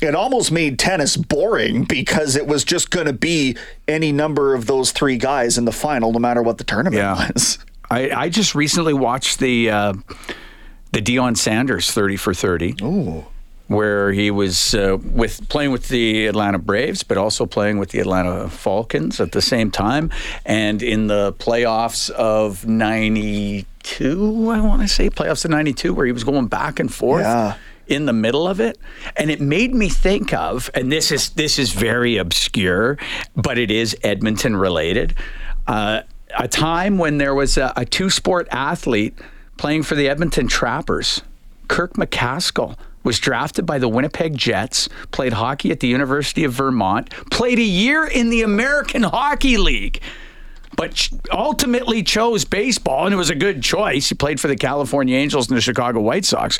it 0.00 0.14
almost 0.14 0.50
made 0.50 0.78
tennis 0.78 1.16
boring 1.16 1.84
because 1.84 2.34
it 2.36 2.46
was 2.46 2.64
just 2.64 2.90
going 2.90 3.06
to 3.06 3.12
be 3.12 3.56
any 3.86 4.10
number 4.10 4.54
of 4.54 4.66
those 4.66 4.90
three 4.92 5.16
guys 5.18 5.56
in 5.58 5.66
the 5.66 5.72
final, 5.72 6.10
no 6.12 6.18
matter 6.18 6.42
what 6.42 6.58
the 6.58 6.64
tournament 6.64 6.96
Yeah. 6.96 7.30
was. 7.32 7.58
I, 7.90 8.10
I 8.10 8.28
just 8.28 8.54
recently 8.56 8.94
watched 8.94 9.38
the 9.38 9.70
uh, 9.70 9.92
the 10.92 11.00
Deion 11.02 11.36
Sanders 11.36 11.92
thirty 11.92 12.16
for 12.16 12.32
thirty. 12.34 12.74
Ooh. 12.82 13.26
Where 13.66 14.12
he 14.12 14.30
was 14.30 14.74
uh, 14.74 14.98
with 15.02 15.48
playing 15.48 15.72
with 15.72 15.88
the 15.88 16.26
Atlanta 16.26 16.58
Braves, 16.58 17.02
but 17.02 17.16
also 17.16 17.46
playing 17.46 17.78
with 17.78 17.90
the 17.92 17.98
Atlanta 18.00 18.50
Falcons 18.50 19.20
at 19.20 19.32
the 19.32 19.40
same 19.40 19.70
time, 19.70 20.10
and 20.44 20.82
in 20.82 21.06
the 21.06 21.32
playoffs 21.38 22.10
of 22.10 22.66
'92, 22.66 24.50
I 24.50 24.60
want 24.60 24.82
to 24.82 24.88
say 24.88 25.08
playoffs 25.10 25.44
of 25.44 25.50
'92, 25.50 25.94
where 25.94 26.06
he 26.06 26.12
was 26.12 26.24
going 26.24 26.46
back 26.46 26.78
and 26.78 26.92
forth 26.92 27.22
Yeah. 27.22 27.54
in 27.86 28.06
the 28.06 28.12
middle 28.12 28.46
of 28.48 28.60
it. 28.60 28.78
And 29.16 29.30
it 29.30 29.40
made 29.40 29.74
me 29.74 29.88
think 29.88 30.32
of 30.32 30.70
and 30.74 30.90
this 30.92 31.10
is 31.10 31.30
this 31.30 31.58
is 31.58 31.72
very 31.72 32.16
obscure 32.16 32.96
but 33.36 33.58
it 33.58 33.70
is 33.70 33.96
edmonton 34.02 34.56
related 34.56 35.14
uh, 35.66 36.00
a 36.38 36.48
time 36.48 36.96
when 36.98 37.18
there 37.18 37.34
was 37.34 37.56
a, 37.58 37.72
a 37.76 37.84
two-sport 37.84 38.48
athlete 38.50 39.14
playing 39.58 39.82
for 39.82 39.94
the 39.94 40.08
edmonton 40.08 40.48
trappers 40.48 41.20
kirk 41.68 41.92
mccaskill 41.94 42.76
was 43.04 43.18
drafted 43.20 43.66
by 43.66 43.78
the 43.78 43.88
Winnipeg 43.88 44.36
Jets, 44.36 44.88
played 45.12 45.34
hockey 45.34 45.70
at 45.70 45.80
the 45.80 45.88
University 45.88 46.42
of 46.44 46.52
Vermont, 46.52 47.10
played 47.30 47.58
a 47.58 47.62
year 47.62 48.04
in 48.04 48.30
the 48.30 48.42
American 48.42 49.04
Hockey 49.04 49.56
League 49.56 50.00
but 50.76 51.08
ultimately 51.32 52.02
chose 52.02 52.44
baseball, 52.44 53.06
and 53.06 53.14
it 53.14 53.16
was 53.16 53.30
a 53.30 53.34
good 53.34 53.62
choice. 53.62 54.08
He 54.08 54.14
played 54.14 54.40
for 54.40 54.48
the 54.48 54.56
California 54.56 55.16
Angels 55.16 55.48
and 55.48 55.56
the 55.56 55.60
Chicago 55.60 56.00
White 56.00 56.24
Sox 56.24 56.58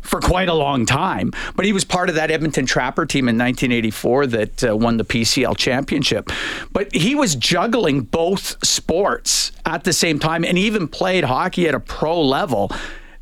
for 0.00 0.20
quite 0.20 0.48
a 0.48 0.54
long 0.54 0.86
time. 0.86 1.32
But 1.56 1.64
he 1.64 1.72
was 1.72 1.84
part 1.84 2.08
of 2.08 2.14
that 2.16 2.30
Edmonton 2.30 2.66
Trapper 2.66 3.06
team 3.06 3.28
in 3.28 3.36
1984 3.36 4.26
that 4.28 4.64
uh, 4.64 4.76
won 4.76 4.96
the 4.96 5.04
PCL 5.04 5.56
championship. 5.56 6.30
But 6.72 6.94
he 6.94 7.14
was 7.14 7.34
juggling 7.36 8.02
both 8.02 8.64
sports 8.64 9.52
at 9.64 9.84
the 9.84 9.92
same 9.92 10.18
time, 10.18 10.44
and 10.44 10.58
even 10.58 10.88
played 10.88 11.24
hockey 11.24 11.66
at 11.68 11.74
a 11.74 11.80
pro 11.80 12.20
level. 12.20 12.70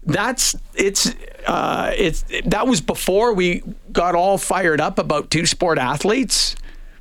That's 0.04 0.56
it's 0.74 1.14
uh, 1.46 1.92
it's 1.96 2.24
that 2.46 2.66
was 2.66 2.80
before 2.80 3.34
we 3.34 3.62
got 3.92 4.14
all 4.14 4.38
fired 4.38 4.80
up 4.80 4.98
about 4.98 5.30
two 5.30 5.46
sport 5.46 5.78
athletes 5.78 6.56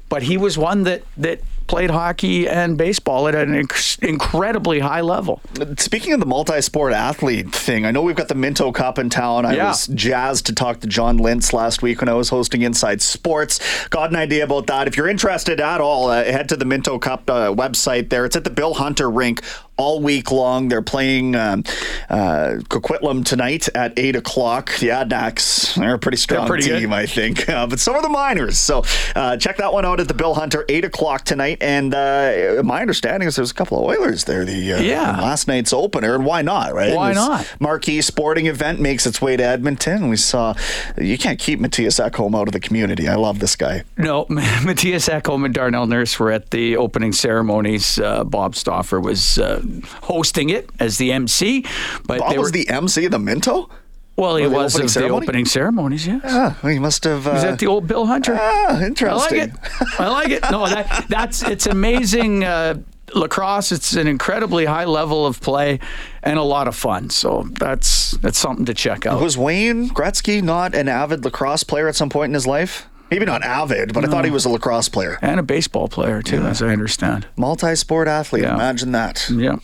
but 0.10 0.24
he 0.24 0.36
was 0.36 0.58
one 0.58 0.84
that 0.84 1.04
that 1.16 1.40
played 1.68 1.90
hockey 1.90 2.50
and 2.50 2.78
baseball 2.78 3.30
at 3.30 3.36
an 3.36 3.54
inc- 3.54 4.04
incredibly 4.04 4.80
high 4.80 5.00
level. 5.00 5.40
Speaking 5.78 6.12
of 6.12 6.20
the 6.20 6.26
multi-sport 6.26 6.92
athlete 6.92 7.54
thing, 7.54 7.86
I 7.86 7.92
know 7.92 8.02
we've 8.02 8.16
got 8.16 8.28
the 8.28 8.36
Minto 8.36 8.74
Cup 8.74 9.00
in 9.00 9.10
town. 9.10 9.46
I 9.46 9.56
Yeah. 9.56 9.68
was 9.70 9.88
jazzed 9.88 10.48
to 10.48 10.54
talk 10.54 10.82
to 10.82 10.88
John 10.88 11.18
Lintz 11.18 11.54
last 11.54 11.82
week 11.82 12.02
when 12.02 12.10
I 12.10 12.14
was 12.14 12.28
hosting 12.28 12.62
Inside 12.64 13.02
Sports. 13.02 13.62
Got 13.90 14.10
an 14.10 14.18
idea 14.18 14.44
about 14.44 14.68
that. 14.68 14.90
If 14.90 14.98
you're 14.98 15.08
interested 15.08 15.62
at 15.62 15.80
all, 15.80 16.10
uh, 16.10 16.26
head 16.26 16.50
to 16.50 16.58
the 16.58 16.66
Minto 16.66 17.00
Cup 17.00 17.30
uh, 17.30 17.54
website 17.54 18.10
there. 18.10 18.26
It's 18.26 18.36
at 18.36 18.44
the 18.44 18.50
Bill 18.50 18.74
Hunter 18.74 19.10
rink 19.10 19.42
all 19.82 20.00
week 20.00 20.32
long. 20.32 20.70
They're 20.70 20.82
playing 20.82 21.36
um, 21.36 21.64
uh, 22.10 22.60
Coquitlam 22.70 23.26
tonight 23.26 23.68
at 23.76 23.98
8 23.98 24.16
o'clock. 24.16 24.78
The 24.80 24.90
Adanacs, 24.90 25.76
they're 25.76 25.96
a 25.96 26.00
pretty 26.00 26.18
strong 26.18 26.48
pretty 26.48 26.68
good. 26.68 26.80
team, 26.80 26.94
I 26.94 27.06
think. 27.06 27.42
Uh, 27.52 27.68
but 27.68 27.80
so 27.80 27.94
are 27.94 28.02
the 28.02 28.08
Miners. 28.10 28.58
So 28.58 28.84
uh, 29.16 29.36
check 29.36 29.58
that 29.58 29.74
one 29.74 29.84
out 29.86 30.00
at 30.00 30.08
the 30.08 30.14
Bill 30.14 30.36
Hunter, 30.36 30.64
8 30.70 30.86
o'clock 30.86 31.26
tonight. 31.26 31.58
And 31.60 31.94
uh, 31.94 32.62
my 32.64 32.80
understanding 32.82 33.28
is 33.28 33.36
there's 33.36 33.52
a 33.52 33.54
couple 33.54 33.78
of 33.78 33.84
Oilers 33.84 34.24
there. 34.24 34.46
The 34.46 34.74
uh, 34.74 34.82
Yeah. 34.82 35.20
last 35.20 35.48
night's 35.50 35.74
opener, 35.74 36.16
and 36.16 36.26
why 36.26 36.44
not, 36.44 36.74
right? 36.74 36.96
Why 36.96 37.12
not? 37.14 37.46
Marquee 37.60 38.02
sporting 38.02 38.46
event 38.48 38.80
makes 38.80 39.06
its 39.06 39.22
way 39.22 39.36
to 39.36 39.44
Edmonton. 39.44 40.08
We 40.08 40.16
saw 40.16 40.54
you 40.98 41.18
can't 41.18 41.40
keep 41.40 41.60
Mattias 41.60 42.00
Ekholm 42.00 42.36
out 42.40 42.48
of 42.48 42.54
the 42.54 42.60
community. 42.62 43.08
I 43.10 43.16
love 43.16 43.40
this 43.40 43.56
guy. 43.58 43.84
No, 43.98 44.26
Mattias 44.30 45.10
Ekholm 45.10 45.44
and 45.44 45.54
Darnell 45.54 45.88
Nurse 45.88 46.18
were 46.20 46.32
at 46.32 46.52
the 46.52 46.78
opening 46.78 47.12
ceremonies. 47.12 48.00
Uh, 48.00 48.24
Bob 48.24 48.56
Stauffer 48.56 49.00
was 49.02 49.38
uh, 49.40 49.62
hosting 50.04 50.50
it 50.50 50.70
as 50.80 50.98
the 50.98 51.12
MC, 51.12 51.66
but 52.06 52.20
Bob 52.20 52.32
they 52.32 52.38
was 52.38 52.52
the 52.52 52.68
MC 52.70 53.06
of 53.06 53.12
the 53.12 53.20
Minto. 53.20 53.70
well, 54.16 54.36
he 54.36 54.46
was 54.48 54.74
opening 54.76 54.86
of 54.86 54.92
ceremony? 54.92 55.20
the 55.20 55.26
opening 55.26 55.46
ceremonies. 55.46 56.08
Yes. 56.08 56.22
Ah, 56.26 56.58
he 56.64 56.80
must 56.80 57.04
have. 57.06 57.28
Uh, 57.28 57.32
Is 57.32 57.44
that 57.44 57.60
the 57.60 57.68
old 57.68 57.88
Bill 57.88 58.06
Hunter? 58.06 58.38
ah, 58.40 58.68
I 58.70 58.74
like 58.74 58.82
interesting. 58.84 59.40
it. 59.40 59.52
I 60.00 60.08
like 60.10 60.30
it. 60.30 60.44
No, 60.52 60.68
that 60.76 61.06
that's 61.10 61.44
it's 61.44 61.66
amazing. 61.68 62.44
Uh, 62.44 62.76
lacrosse. 63.14 63.72
It's 63.74 63.94
an 63.94 64.08
incredibly 64.08 64.64
high 64.66 64.86
level 64.86 65.26
of 65.26 65.42
play 65.42 65.80
and 66.24 66.40
a 66.40 66.44
lot 66.44 66.68
of 66.70 66.76
fun. 66.78 67.10
So 67.10 67.46
that's 67.60 68.12
that's 68.12 68.38
something 68.38 68.66
to 68.66 68.74
check 68.74 69.06
out. 69.06 69.22
Was 69.22 69.38
Wayne 69.38 69.90
Gretzky 69.90 70.42
not 70.42 70.74
an 70.76 70.88
avid 70.88 71.26
lacrosse 71.26 71.64
player 71.64 71.88
at 71.90 71.96
some 71.96 72.10
point 72.10 72.30
in 72.30 72.34
his 72.36 72.48
life? 72.48 72.88
Maybe 73.12 73.26
not 73.26 73.44
avid, 73.44 73.94
but 73.94 74.06
I 74.06 74.08
thought 74.08 74.24
he 74.24 74.32
was 74.32 74.46
a 74.46 74.50
lacrosse 74.50 74.88
player. 74.88 75.20
and 75.22 75.38
a 75.38 75.44
baseball 75.44 75.90
player 75.90 76.22
too, 76.22 76.44
as 76.44 76.62
I 76.62 76.70
understand. 76.70 77.28
Multi-sport 77.36 78.08
athlete. 78.08 78.44
Yeah. 78.44 78.56
Imagine 78.56 78.94
that. 78.94 79.30
Yeah. 79.30 79.58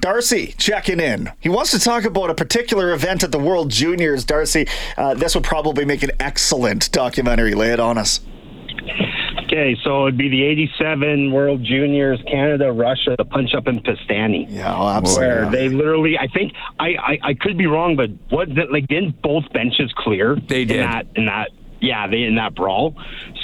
Darcy 0.00 0.54
checking 0.56 0.98
in. 0.98 1.30
He 1.38 1.50
wants 1.50 1.70
to 1.72 1.78
talk 1.78 2.04
about 2.04 2.30
a 2.30 2.34
particular 2.34 2.92
event 2.92 3.22
at 3.22 3.30
the 3.30 3.38
World 3.38 3.70
Juniors. 3.70 4.24
Darcy, 4.24 4.66
uh, 4.96 5.12
this 5.12 5.34
would 5.34 5.44
probably 5.44 5.84
make 5.84 6.02
an 6.02 6.12
excellent 6.18 6.90
documentary. 6.92 7.52
Lay 7.54 7.72
it 7.72 7.78
on 7.80 7.98
us. 7.98 8.20
Okay, 9.44 9.76
so 9.84 10.06
it'd 10.06 10.16
be 10.16 10.30
the 10.30 10.42
87 10.44 11.30
World 11.30 11.62
Juniors, 11.62 12.18
Canada, 12.26 12.72
Russia, 12.72 13.16
the 13.18 13.24
punch 13.26 13.50
up 13.54 13.66
in 13.68 13.80
Piestany. 13.80 14.46
Yeah, 14.48 14.74
oh, 14.74 14.88
absolutely. 14.88 15.26
Where 15.26 15.50
they 15.50 15.68
literally, 15.68 16.16
I 16.18 16.26
think, 16.28 16.54
I, 16.80 16.94
I, 16.96 17.18
I 17.22 17.34
could 17.34 17.58
be 17.58 17.66
wrong, 17.66 17.94
but 17.96 18.08
what, 18.30 18.48
like, 18.70 18.86
didn't 18.88 19.20
both 19.20 19.44
benches 19.52 19.92
clear? 19.94 20.36
They 20.36 20.64
did. 20.64 20.76
In 20.78 20.82
that, 20.90 21.06
in 21.16 21.26
that, 21.26 21.50
yeah, 21.82 22.06
they 22.06 22.22
in 22.22 22.36
that 22.36 22.54
brawl. 22.54 22.94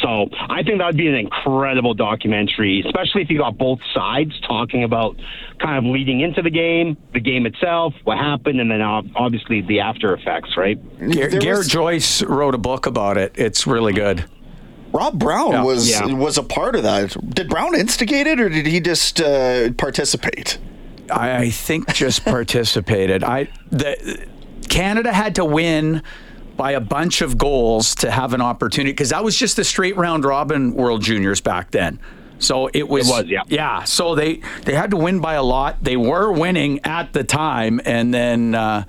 So 0.01 0.31
I 0.49 0.63
think 0.63 0.79
that 0.79 0.87
would 0.87 0.97
be 0.97 1.09
an 1.09 1.15
incredible 1.17 1.93
documentary, 1.93 2.83
especially 2.87 3.23
if 3.23 3.31
you 3.31 3.39
got 3.39 3.59
both 3.59 3.81
sides 3.93 4.33
talking 4.47 4.85
about 4.85 5.17
kind 5.59 5.77
of 5.85 5.91
leading 5.93 6.21
into 6.21 6.41
the 6.41 6.51
game, 6.51 6.97
the 7.13 7.21
game 7.21 7.45
itself, 7.47 7.95
what 8.05 8.17
happened, 8.17 8.61
and 8.61 8.71
then 8.71 8.81
obviously 8.81 9.61
the 9.63 9.81
after 9.81 10.15
effects, 10.15 10.57
right? 10.57 10.79
Gar- 11.01 11.29
There 11.29 11.41
Garrett 11.41 11.59
was- 11.59 11.69
Joyce 11.69 12.23
wrote 12.23 12.55
a 12.55 12.59
book 12.59 12.87
about 12.87 13.19
it. 13.19 13.33
It's 13.35 13.67
really 13.67 13.93
good. 13.93 14.25
Rob 14.93 15.19
Brown 15.19 15.51
Yeah. 15.53 15.65
was 15.65 15.91
Yeah. 15.91 16.07
was 16.07 16.39
a 16.39 16.43
part 16.43 16.75
of 16.77 16.85
that. 16.85 17.15
Did 17.35 17.49
Brown 17.51 17.75
instigate 17.75 18.27
it, 18.27 18.41
or 18.41 18.49
did 18.49 18.67
he 18.67 18.81
just 18.81 19.21
uh, 19.21 19.71
participate? 19.73 20.59
I, 21.13 21.37
I 21.37 21.51
think 21.51 21.93
just 21.93 22.25
participated. 22.25 23.23
I 23.25 23.49
the 23.71 24.27
Canada 24.71 25.13
had 25.13 25.35
to 25.35 25.45
win 25.45 26.03
by 26.59 26.73
a 26.73 26.81
bunch 26.81 27.23
of 27.23 27.39
goals 27.39 27.95
to 27.95 28.11
have 28.11 28.35
an 28.35 28.43
opportunity 28.43 28.93
because 28.93 29.09
that 29.09 29.25
was 29.25 29.35
just 29.35 29.59
a 29.59 29.65
straight 29.65 29.97
round 29.97 30.27
robin 30.27 30.75
World 30.75 31.01
Juniors 31.01 31.41
back 31.41 31.71
then. 31.71 31.99
So 32.41 32.69
it 32.75 32.89
was, 32.89 33.09
It 33.09 33.13
was, 33.13 33.25
yeah. 33.27 33.43
yeah. 33.49 33.85
So 33.85 34.15
they 34.15 34.43
they 34.65 34.75
had 34.75 34.91
to 34.91 34.97
win 34.97 35.21
by 35.21 35.35
a 35.35 35.43
lot. 35.43 35.83
They 35.83 35.97
were 35.97 36.31
winning 36.31 36.81
at 36.85 37.13
the 37.13 37.25
time, 37.25 37.81
and 37.85 38.13
then 38.13 38.55
uh, 38.55 38.85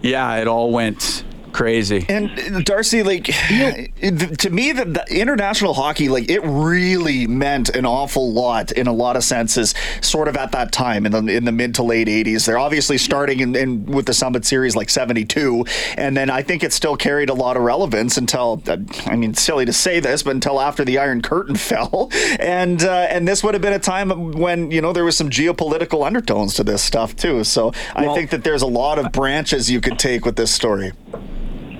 yeah, 0.00 0.36
it 0.36 0.48
all 0.48 0.72
went 0.72 1.24
crazy. 1.58 2.06
And 2.08 2.64
Darcy, 2.64 3.02
like 3.02 3.24
to 3.24 4.50
me, 4.50 4.70
the, 4.70 4.84
the 4.84 5.04
international 5.10 5.74
hockey, 5.74 6.08
like 6.08 6.30
it 6.30 6.40
really 6.44 7.26
meant 7.26 7.68
an 7.70 7.84
awful 7.84 8.32
lot 8.32 8.70
in 8.70 8.86
a 8.86 8.92
lot 8.92 9.16
of 9.16 9.24
senses. 9.24 9.74
Sort 10.00 10.28
of 10.28 10.36
at 10.36 10.52
that 10.52 10.70
time 10.70 11.04
in 11.04 11.10
the 11.10 11.36
in 11.36 11.44
the 11.44 11.50
mid 11.50 11.74
to 11.74 11.82
late 11.82 12.06
'80s, 12.06 12.46
they're 12.46 12.60
obviously 12.60 12.96
starting 12.96 13.40
in, 13.40 13.56
in 13.56 13.86
with 13.86 14.06
the 14.06 14.14
Summit 14.14 14.44
Series 14.44 14.76
like 14.76 14.88
'72, 14.88 15.64
and 15.96 16.16
then 16.16 16.30
I 16.30 16.42
think 16.42 16.62
it 16.62 16.72
still 16.72 16.96
carried 16.96 17.28
a 17.28 17.34
lot 17.34 17.56
of 17.56 17.64
relevance 17.64 18.16
until 18.16 18.62
uh, 18.68 18.76
I 19.06 19.16
mean, 19.16 19.34
silly 19.34 19.64
to 19.64 19.72
say 19.72 19.98
this, 19.98 20.22
but 20.22 20.30
until 20.36 20.60
after 20.60 20.84
the 20.84 20.98
Iron 20.98 21.22
Curtain 21.22 21.56
fell, 21.70 22.08
and 22.38 22.80
uh, 22.84 23.08
and 23.10 23.26
this 23.26 23.42
would 23.42 23.54
have 23.54 23.62
been 23.62 23.72
a 23.72 23.80
time 23.80 24.30
when 24.30 24.70
you 24.70 24.80
know 24.80 24.92
there 24.92 25.04
was 25.04 25.16
some 25.16 25.28
geopolitical 25.28 26.06
undertones 26.06 26.54
to 26.54 26.62
this 26.62 26.82
stuff 26.82 27.16
too. 27.16 27.42
So 27.42 27.72
I 27.96 28.14
think 28.14 28.30
that 28.30 28.44
there's 28.44 28.62
a 28.62 28.68
lot 28.68 29.00
of 29.00 29.10
branches 29.10 29.68
you 29.68 29.80
could 29.80 29.98
take 29.98 30.24
with 30.24 30.36
this 30.36 30.52
story. 30.52 30.92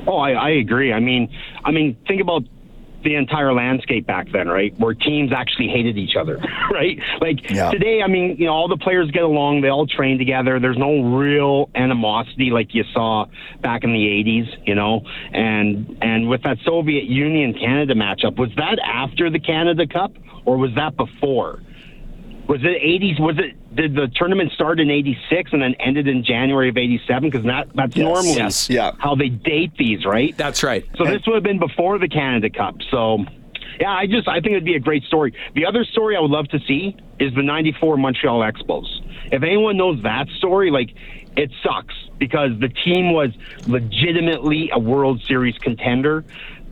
Oh, 0.09 0.17
I, 0.17 0.31
I 0.33 0.51
agree. 0.51 0.93
I 0.93 1.01
mean, 1.01 1.29
I 1.65 1.71
mean, 1.71 1.97
think 2.09 2.23
about 2.23 2.43
the 3.05 3.15
entire 3.15 3.53
landscape 3.53 4.07
back 4.07 4.27
then, 4.33 4.49
right? 4.49 4.75
Where 4.79 4.95
teams 4.95 5.31
actually 5.33 5.69
hated 5.69 5.97
each 5.97 6.17
other, 6.19 6.39
right? 6.73 6.99
Like 7.21 7.49
Yeah. 7.49 7.71
today, 7.71 8.01
I 8.03 8.09
mean, 8.09 8.37
you 8.39 8.47
know, 8.47 8.53
all 8.53 8.69
the 8.69 8.77
players 8.79 9.11
get 9.13 9.23
along, 9.23 9.61
they 9.61 9.69
all 9.69 9.87
train 9.87 10.19
together. 10.19 10.59
There's 10.59 10.79
no 10.79 11.03
real 11.17 11.71
animosity 11.77 12.51
like 12.51 12.75
you 12.75 12.85
saw 12.93 13.27
back 13.61 13.85
in 13.85 13.93
the 13.93 13.99
80s, 13.99 14.49
you 14.67 14.75
know. 14.75 15.03
And 15.33 15.97
and 16.03 16.29
with 16.29 16.43
that 16.43 16.57
Soviet 16.65 17.05
Union 17.05 17.53
Canada 17.55 17.95
matchup, 17.95 18.37
was 18.37 18.51
that 18.57 18.79
after 18.85 19.31
the 19.31 19.39
Canada 19.39 19.87
Cup 19.87 20.13
or 20.45 20.57
was 20.57 20.71
that 20.75 20.97
before? 20.97 21.61
Was 22.49 22.61
it 22.63 22.83
80s? 22.83 23.21
Was 23.21 23.37
it 23.39 23.77
did 23.77 23.95
the 23.95 24.09
tournament 24.17 24.51
start 24.53 24.81
in 24.81 24.91
86 24.91 25.53
and 25.53 25.61
then 25.63 25.75
ended 25.79 26.09
in 26.09 26.25
January 26.25 26.71
of 26.71 26.77
87 26.79 27.29
because 27.31 27.45
that 27.45 27.69
that's 27.75 27.95
normally 27.95 28.35
Yes. 28.35 28.71
Yeah. 28.71 28.93
how 28.99 29.15
they 29.15 29.29
date 29.29 29.73
these, 29.79 30.05
right? 30.07 30.35
That's 30.37 30.63
right. 30.63 30.85
So 30.97 31.05
this 31.05 31.23
would 31.27 31.35
have 31.35 31.43
been 31.43 31.59
before 31.59 31.99
the 31.99 32.09
Canada 32.09 32.49
Cup. 32.49 32.77
So, 32.91 33.25
yeah, 33.79 33.93
I 33.93 34.07
just 34.07 34.27
I 34.29 34.41
think 34.41 34.53
it'd 34.53 34.65
be 34.65 34.77
a 34.77 34.81
great 34.81 35.05
story. 35.05 35.35
The 35.55 35.67
other 35.67 35.85
story 35.85 36.17
I 36.17 36.21
would 36.21 36.31
love 36.31 36.49
to 36.49 36.59
see 36.61 36.97
is 37.21 37.35
the 37.35 37.43
'94 37.43 37.99
Montreal 37.99 38.41
Expos. 38.41 38.87
If 39.31 39.43
anyone 39.43 39.77
knows 39.77 40.03
that 40.03 40.29
story, 40.39 40.71
like 40.71 40.95
it 41.37 41.51
sucks 41.63 41.95
because 42.19 42.59
the 42.59 42.69
team 42.71 43.13
was 43.13 43.31
legitimately 43.67 44.71
a 44.73 44.79
World 44.79 45.23
Series 45.29 45.57
contender. 45.59 46.25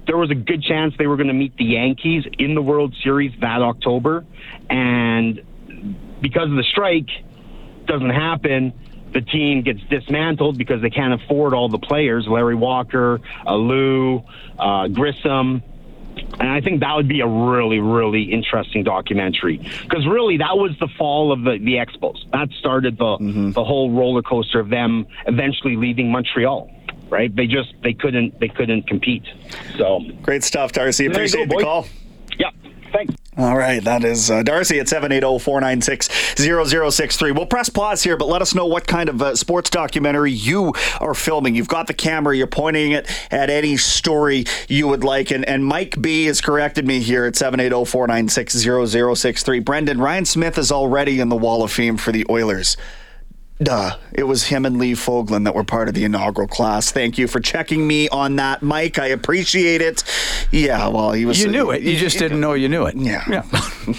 There 0.06 0.16
was 0.16 0.30
a 0.30 0.34
good 0.34 0.62
chance 0.62 0.94
they 0.98 1.06
were 1.08 1.16
going 1.16 1.26
to 1.28 1.32
meet 1.34 1.56
the 1.56 1.64
Yankees 1.64 2.24
in 2.38 2.54
the 2.54 2.62
World 2.62 2.94
Series 3.02 3.32
that 3.40 3.60
October, 3.60 4.24
and 4.70 5.42
because 6.28 6.50
of 6.50 6.56
the 6.56 6.64
strike, 6.64 7.08
doesn't 7.86 8.10
happen, 8.10 8.72
the 9.12 9.20
team 9.20 9.62
gets 9.62 9.80
dismantled 9.88 10.58
because 10.58 10.82
they 10.82 10.90
can't 10.90 11.14
afford 11.22 11.54
all 11.54 11.68
the 11.68 11.78
players 11.78 12.26
Larry 12.26 12.56
Walker, 12.56 13.20
uh, 13.46 13.54
Lou, 13.54 14.24
uh, 14.58 14.88
Grissom. 14.88 15.62
And 16.40 16.48
I 16.50 16.60
think 16.60 16.80
that 16.80 16.96
would 16.96 17.06
be 17.06 17.20
a 17.20 17.26
really, 17.26 17.78
really 17.78 18.24
interesting 18.32 18.82
documentary 18.82 19.58
because 19.82 20.04
really 20.06 20.38
that 20.38 20.56
was 20.56 20.72
the 20.80 20.88
fall 20.98 21.30
of 21.30 21.44
the, 21.44 21.58
the 21.58 21.74
Expos. 21.74 22.18
That 22.32 22.48
started 22.58 22.98
the 22.98 23.52
the 23.54 23.62
whole 23.62 23.92
roller 23.92 24.22
coaster 24.22 24.58
of 24.58 24.68
them 24.68 25.06
eventually 25.26 25.76
leaving 25.76 26.10
Montreal. 26.10 26.70
Right? 27.08 27.34
They 27.34 27.46
just 27.46 27.74
they 27.82 27.92
couldn't 27.92 28.40
they 28.40 28.48
couldn't 28.48 28.88
compete. 28.88 29.24
So 29.78 30.00
Great 30.22 30.42
stuff, 30.42 30.72
Darcy. 30.72 31.06
Appreciate 31.06 31.48
go, 31.48 31.56
the 31.58 31.62
boy. 31.62 31.62
call. 31.62 31.86
All 33.38 33.54
right, 33.54 33.84
that 33.84 34.02
is 34.02 34.30
uh, 34.30 34.42
Darcy 34.42 34.80
at 34.80 34.86
780-496-0063. 34.86 37.36
We'll 37.36 37.44
press 37.44 37.68
pause 37.68 38.02
here, 38.02 38.16
but 38.16 38.28
let 38.28 38.40
us 38.40 38.54
know 38.54 38.64
what 38.64 38.86
kind 38.86 39.10
of 39.10 39.20
uh, 39.20 39.36
sports 39.36 39.68
documentary 39.68 40.32
you 40.32 40.72
are 41.02 41.12
filming. 41.12 41.54
You've 41.54 41.68
got 41.68 41.86
the 41.86 41.92
camera, 41.92 42.34
you're 42.34 42.46
pointing 42.46 42.92
it 42.92 43.06
at 43.30 43.50
any 43.50 43.76
story 43.76 44.46
you 44.68 44.88
would 44.88 45.04
like. 45.04 45.30
And, 45.30 45.44
and 45.44 45.66
Mike 45.66 46.00
B 46.00 46.24
has 46.24 46.40
corrected 46.40 46.86
me 46.86 47.00
here 47.00 47.26
at 47.26 47.34
780-496-0063. 47.34 49.62
Brendan, 49.62 50.00
Ryan 50.00 50.24
Smyth 50.24 50.56
is 50.56 50.72
already 50.72 51.20
in 51.20 51.28
the 51.28 51.36
Wall 51.36 51.62
of 51.62 51.70
Fame 51.70 51.98
for 51.98 52.12
the 52.12 52.24
Oilers. 52.30 52.78
Duh. 53.62 53.96
It 54.12 54.24
was 54.24 54.44
him 54.44 54.66
and 54.66 54.78
Lee 54.78 54.92
Fogolin 54.92 55.44
that 55.44 55.54
were 55.54 55.64
part 55.64 55.88
of 55.88 55.94
the 55.94 56.04
inaugural 56.04 56.46
class. 56.46 56.90
Thank 56.90 57.16
you 57.16 57.26
for 57.26 57.40
checking 57.40 57.86
me 57.86 58.08
on 58.10 58.36
that, 58.36 58.62
Mike. 58.62 58.98
I 58.98 59.06
appreciate 59.06 59.80
it. 59.80 60.04
Yeah, 60.52 60.88
well, 60.88 61.12
he 61.12 61.24
was. 61.24 61.40
You 61.42 61.50
knew 61.50 61.70
it. 61.70 61.82
You 61.82 61.96
just 61.96 62.18
didn't 62.18 62.40
know 62.40 62.52
you 62.52 62.68
knew 62.68 62.84
it. 62.84 62.96
Yeah. 62.96 63.24
Yeah. 63.28 63.42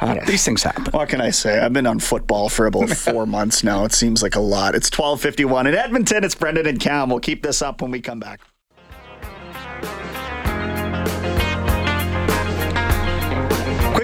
Uh, 0.00 0.06
I 0.06 0.14
don't. 0.14 0.26
These 0.26 0.44
things 0.44 0.62
happen. 0.62 0.84
What 0.92 1.08
can 1.08 1.20
I 1.20 1.30
say? 1.30 1.58
I've 1.58 1.72
been 1.72 1.86
on 1.86 1.98
football 1.98 2.48
for 2.48 2.66
about 2.66 2.90
four 2.96 3.26
months 3.26 3.64
now. 3.64 3.84
It 3.84 3.92
seems 3.92 4.22
like 4.22 4.36
a 4.36 4.40
lot. 4.40 4.74
It's 4.76 4.90
1251 4.90 5.66
in 5.68 5.74
Edmonton. 5.74 6.22
It's 6.22 6.34
Brendan 6.36 6.66
and 6.66 6.78
Cam. 6.78 7.10
We'll 7.10 7.18
keep 7.20 7.42
this 7.42 7.60
up 7.62 7.82
when 7.82 7.90
we 7.90 8.00
come 8.00 8.20
back. 8.20 8.40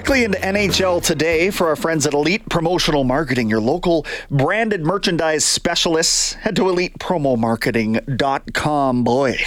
Quickly 0.05 0.23
into 0.23 0.37
NHL 0.37 1.03
today 1.03 1.49
for 1.49 1.69
our 1.69 1.75
friends 1.75 2.05
at 2.05 2.13
Elite 2.13 2.47
Promotional 2.47 3.03
Marketing, 3.03 3.49
your 3.49 3.59
local 3.59 4.05
branded 4.29 4.81
merchandise 4.81 5.43
specialists. 5.43 6.33
Head 6.33 6.55
to 6.57 6.65
elitepromomarketing.com. 6.65 9.03
Boy. 9.03 9.39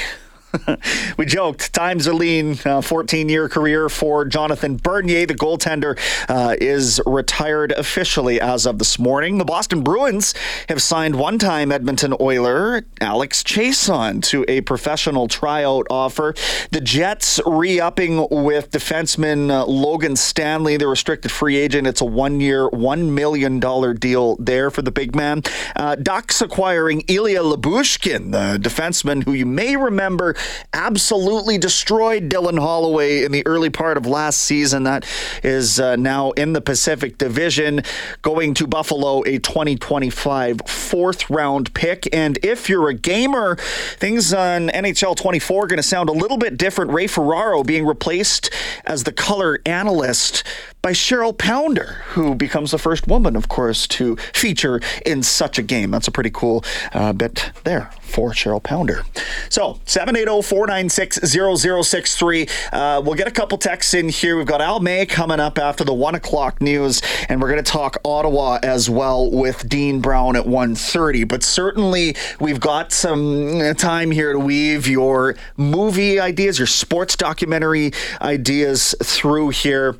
we 1.16 1.26
joked. 1.26 1.72
Times 1.72 2.08
are 2.08 2.14
lean. 2.14 2.54
14 2.54 3.28
year 3.28 3.48
career 3.48 3.88
for 3.88 4.24
Jonathan 4.24 4.76
Bernier. 4.76 5.26
The 5.26 5.34
goaltender 5.34 5.98
uh, 6.28 6.56
is 6.60 7.00
retired 7.06 7.72
officially 7.72 8.40
as 8.40 8.66
of 8.66 8.78
this 8.78 8.98
morning. 8.98 9.38
The 9.38 9.44
Boston 9.44 9.82
Bruins 9.82 10.34
have 10.68 10.82
signed 10.82 11.16
one 11.18 11.38
time 11.38 11.72
Edmonton 11.72 12.14
Oiler 12.20 12.82
Alex 13.00 13.42
Chiasson 13.42 14.22
to 14.24 14.44
a 14.48 14.60
professional 14.62 15.28
tryout 15.28 15.86
offer. 15.90 16.34
The 16.70 16.80
Jets 16.80 17.40
re 17.46 17.80
upping 17.80 18.26
with 18.30 18.70
defenseman 18.70 19.50
uh, 19.50 19.66
Logan 19.66 20.16
Stanley, 20.16 20.76
the 20.76 20.88
restricted 20.88 21.30
free 21.30 21.56
agent. 21.56 21.86
It's 21.86 22.00
a 22.00 22.04
one 22.04 22.40
year, 22.40 22.68
$1 22.70 23.10
million 23.10 23.60
deal 23.98 24.36
there 24.36 24.70
for 24.70 24.82
the 24.82 24.90
big 24.90 25.14
man. 25.14 25.42
Uh, 25.76 25.94
Ducks 25.96 26.40
acquiring 26.40 27.02
Ilya 27.08 27.40
Lyubushkin, 27.40 28.32
the 28.32 28.58
defenseman 28.58 29.24
who 29.24 29.32
you 29.32 29.46
may 29.46 29.76
remember 29.76 30.34
absolutely 30.72 31.58
destroyed 31.58 32.28
Dylan 32.28 32.58
Holloway 32.58 33.24
in 33.24 33.32
the 33.32 33.46
early 33.46 33.70
part 33.70 33.96
of 33.96 34.06
last 34.06 34.40
season. 34.40 34.84
That 34.84 35.06
is 35.42 35.80
uh, 35.80 35.96
now 35.96 36.32
in 36.32 36.52
the 36.52 36.60
Pacific 36.60 37.18
Division, 37.18 37.82
going 38.22 38.54
to 38.54 38.66
Buffalo, 38.66 39.22
a 39.26 39.38
2025 39.38 40.60
fourth 40.66 41.30
round 41.30 41.74
pick. 41.74 42.08
And 42.14 42.38
if 42.42 42.68
you're 42.68 42.88
a 42.88 42.94
gamer, 42.94 43.56
things 43.96 44.32
on 44.32 44.68
NHL 44.68 45.16
24 45.16 45.64
are 45.64 45.66
going 45.66 45.76
to 45.78 45.82
sound 45.82 46.08
a 46.08 46.12
little 46.12 46.38
bit 46.38 46.56
different. 46.56 46.92
Ray 46.92 47.06
Ferraro 47.06 47.62
being 47.62 47.86
replaced 47.86 48.50
as 48.84 49.04
the 49.04 49.12
color 49.12 49.60
analyst 49.66 50.44
by 50.88 50.92
Cheryl 50.92 51.36
Pounder, 51.36 52.02
who 52.12 52.34
becomes 52.34 52.70
the 52.70 52.78
first 52.78 53.06
woman, 53.06 53.36
of 53.36 53.46
course, 53.46 53.86
to 53.88 54.16
feature 54.32 54.80
in 55.04 55.22
such 55.22 55.58
a 55.58 55.62
game. 55.62 55.90
That's 55.90 56.08
a 56.08 56.10
pretty 56.10 56.30
cool 56.30 56.64
uh, 56.94 57.12
bit 57.12 57.52
there 57.64 57.90
for 58.00 58.30
Cheryl 58.30 58.62
Pounder. 58.62 59.04
So, 59.50 59.80
780 59.84 60.40
496 60.40 61.20
0063. 61.30 62.48
Uh, 62.72 63.02
We'll 63.04 63.16
get 63.16 63.28
a 63.28 63.30
couple 63.30 63.58
texts 63.58 63.92
in 63.92 64.08
here. 64.08 64.38
We've 64.38 64.46
got 64.46 64.62
Al 64.62 64.80
May 64.80 65.04
coming 65.04 65.40
up 65.40 65.58
after 65.58 65.84
the 65.84 65.92
1 65.92 66.14
o'clock 66.14 66.62
news, 66.62 67.02
and 67.28 67.42
we're 67.42 67.50
going 67.50 67.62
to 67.62 67.70
talk 67.70 67.98
Ottawa 68.02 68.58
as 68.62 68.88
well 68.88 69.30
with 69.30 69.68
Dean 69.68 70.00
Brown 70.00 70.36
at 70.36 70.44
1.30. 70.44 71.28
But 71.28 71.42
certainly, 71.42 72.16
we've 72.40 72.60
got 72.60 72.92
some 72.92 73.60
uh, 73.60 73.74
time 73.74 74.10
here 74.10 74.32
to 74.32 74.38
weave 74.38 74.88
your 74.88 75.36
movie 75.58 76.18
ideas, 76.18 76.58
your 76.58 76.66
sports 76.66 77.14
documentary 77.14 77.92
ideas 78.22 78.94
through 79.02 79.50
here. 79.50 79.98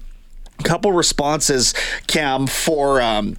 Couple 0.64 0.92
responses, 0.92 1.74
Cam, 2.06 2.46
for 2.46 3.00
um, 3.00 3.36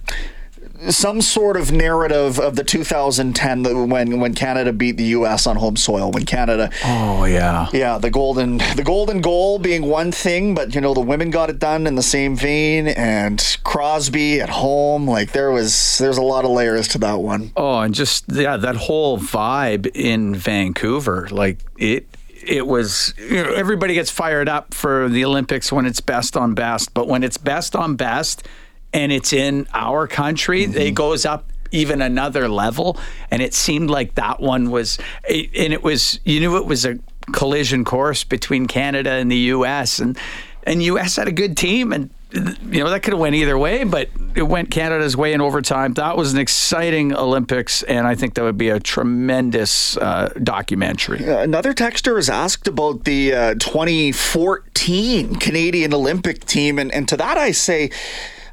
some 0.88 1.20
sort 1.20 1.58
of 1.58 1.70
narrative 1.70 2.38
of 2.40 2.56
the 2.56 2.64
2010 2.64 3.88
when 3.90 4.18
when 4.18 4.34
Canada 4.34 4.72
beat 4.72 4.96
the 4.96 5.04
U.S. 5.04 5.46
on 5.46 5.56
home 5.56 5.76
soil. 5.76 6.10
When 6.10 6.24
Canada, 6.24 6.70
Oh 6.84 7.24
yeah. 7.24 7.68
yeah, 7.72 7.98
the 7.98 8.08
golden 8.10 8.58
the 8.76 8.82
golden 8.82 9.20
goal 9.20 9.58
being 9.58 9.82
one 9.82 10.10
thing, 10.10 10.54
but 10.54 10.74
you 10.74 10.80
know 10.80 10.94
the 10.94 11.00
women 11.00 11.30
got 11.30 11.50
it 11.50 11.58
done 11.58 11.86
in 11.86 11.96
the 11.96 12.02
same 12.02 12.34
vein, 12.34 12.88
and 12.88 13.58
Crosby 13.62 14.40
at 14.40 14.48
home. 14.48 15.06
Like 15.06 15.32
there 15.32 15.50
was 15.50 15.98
there's 15.98 16.16
a 16.18 16.22
lot 16.22 16.44
of 16.46 16.50
layers 16.50 16.88
to 16.88 16.98
that 16.98 17.20
one. 17.20 17.52
Oh, 17.56 17.80
and 17.80 17.94
just 17.94 18.24
yeah, 18.32 18.56
that 18.56 18.76
whole 18.76 19.18
vibe 19.18 19.86
in 19.94 20.34
Vancouver, 20.34 21.28
like 21.30 21.58
it. 21.76 22.09
It 22.42 22.66
was 22.66 23.14
you 23.18 23.42
know, 23.42 23.52
everybody 23.52 23.94
gets 23.94 24.10
fired 24.10 24.48
up 24.48 24.74
for 24.74 25.08
the 25.08 25.24
Olympics 25.24 25.72
when 25.72 25.86
it's 25.86 26.00
best 26.00 26.36
on 26.36 26.54
best, 26.54 26.94
but 26.94 27.06
when 27.06 27.22
it's 27.22 27.36
best 27.36 27.76
on 27.76 27.96
best 27.96 28.46
and 28.92 29.12
it's 29.12 29.32
in 29.32 29.66
our 29.72 30.06
country, 30.06 30.66
mm-hmm. 30.66 30.78
it 30.78 30.94
goes 30.94 31.24
up 31.24 31.52
even 31.72 32.02
another 32.02 32.48
level. 32.48 32.98
And 33.30 33.42
it 33.42 33.54
seemed 33.54 33.90
like 33.90 34.14
that 34.14 34.40
one 34.40 34.70
was, 34.70 34.98
and 35.28 35.72
it 35.72 35.82
was 35.82 36.20
you 36.24 36.40
knew 36.40 36.56
it 36.56 36.66
was 36.66 36.84
a 36.84 36.98
collision 37.32 37.84
course 37.84 38.24
between 38.24 38.66
Canada 38.66 39.10
and 39.10 39.30
the 39.30 39.36
U.S. 39.36 39.98
and 39.98 40.18
and 40.64 40.82
U.S. 40.82 41.16
had 41.16 41.28
a 41.28 41.32
good 41.32 41.56
team 41.56 41.92
and 41.92 42.10
you 42.32 42.84
know 42.84 42.90
that 42.90 43.02
could 43.02 43.12
have 43.12 43.20
went 43.20 43.34
either 43.34 43.58
way, 43.58 43.84
but 43.84 44.08
it 44.34 44.42
went 44.42 44.70
Canada's 44.70 45.16
way 45.16 45.32
in 45.32 45.40
overtime. 45.40 45.94
That 45.94 46.16
was 46.16 46.32
an 46.32 46.38
exciting 46.38 47.14
Olympics, 47.14 47.82
and 47.82 48.06
I 48.06 48.14
think 48.14 48.34
that 48.34 48.42
would 48.42 48.58
be 48.58 48.68
a 48.68 48.78
tremendous 48.78 49.96
uh, 49.96 50.32
documentary. 50.42 51.24
Another 51.24 51.74
texter 51.74 52.16
has 52.16 52.30
asked 52.30 52.68
about 52.68 53.04
the 53.04 53.34
uh, 53.34 53.54
2014 53.54 55.36
Canadian 55.36 55.92
Olympic 55.92 56.44
team, 56.44 56.78
and, 56.78 56.92
and 56.92 57.08
to 57.08 57.16
that 57.16 57.36
I 57.36 57.50
say, 57.50 57.90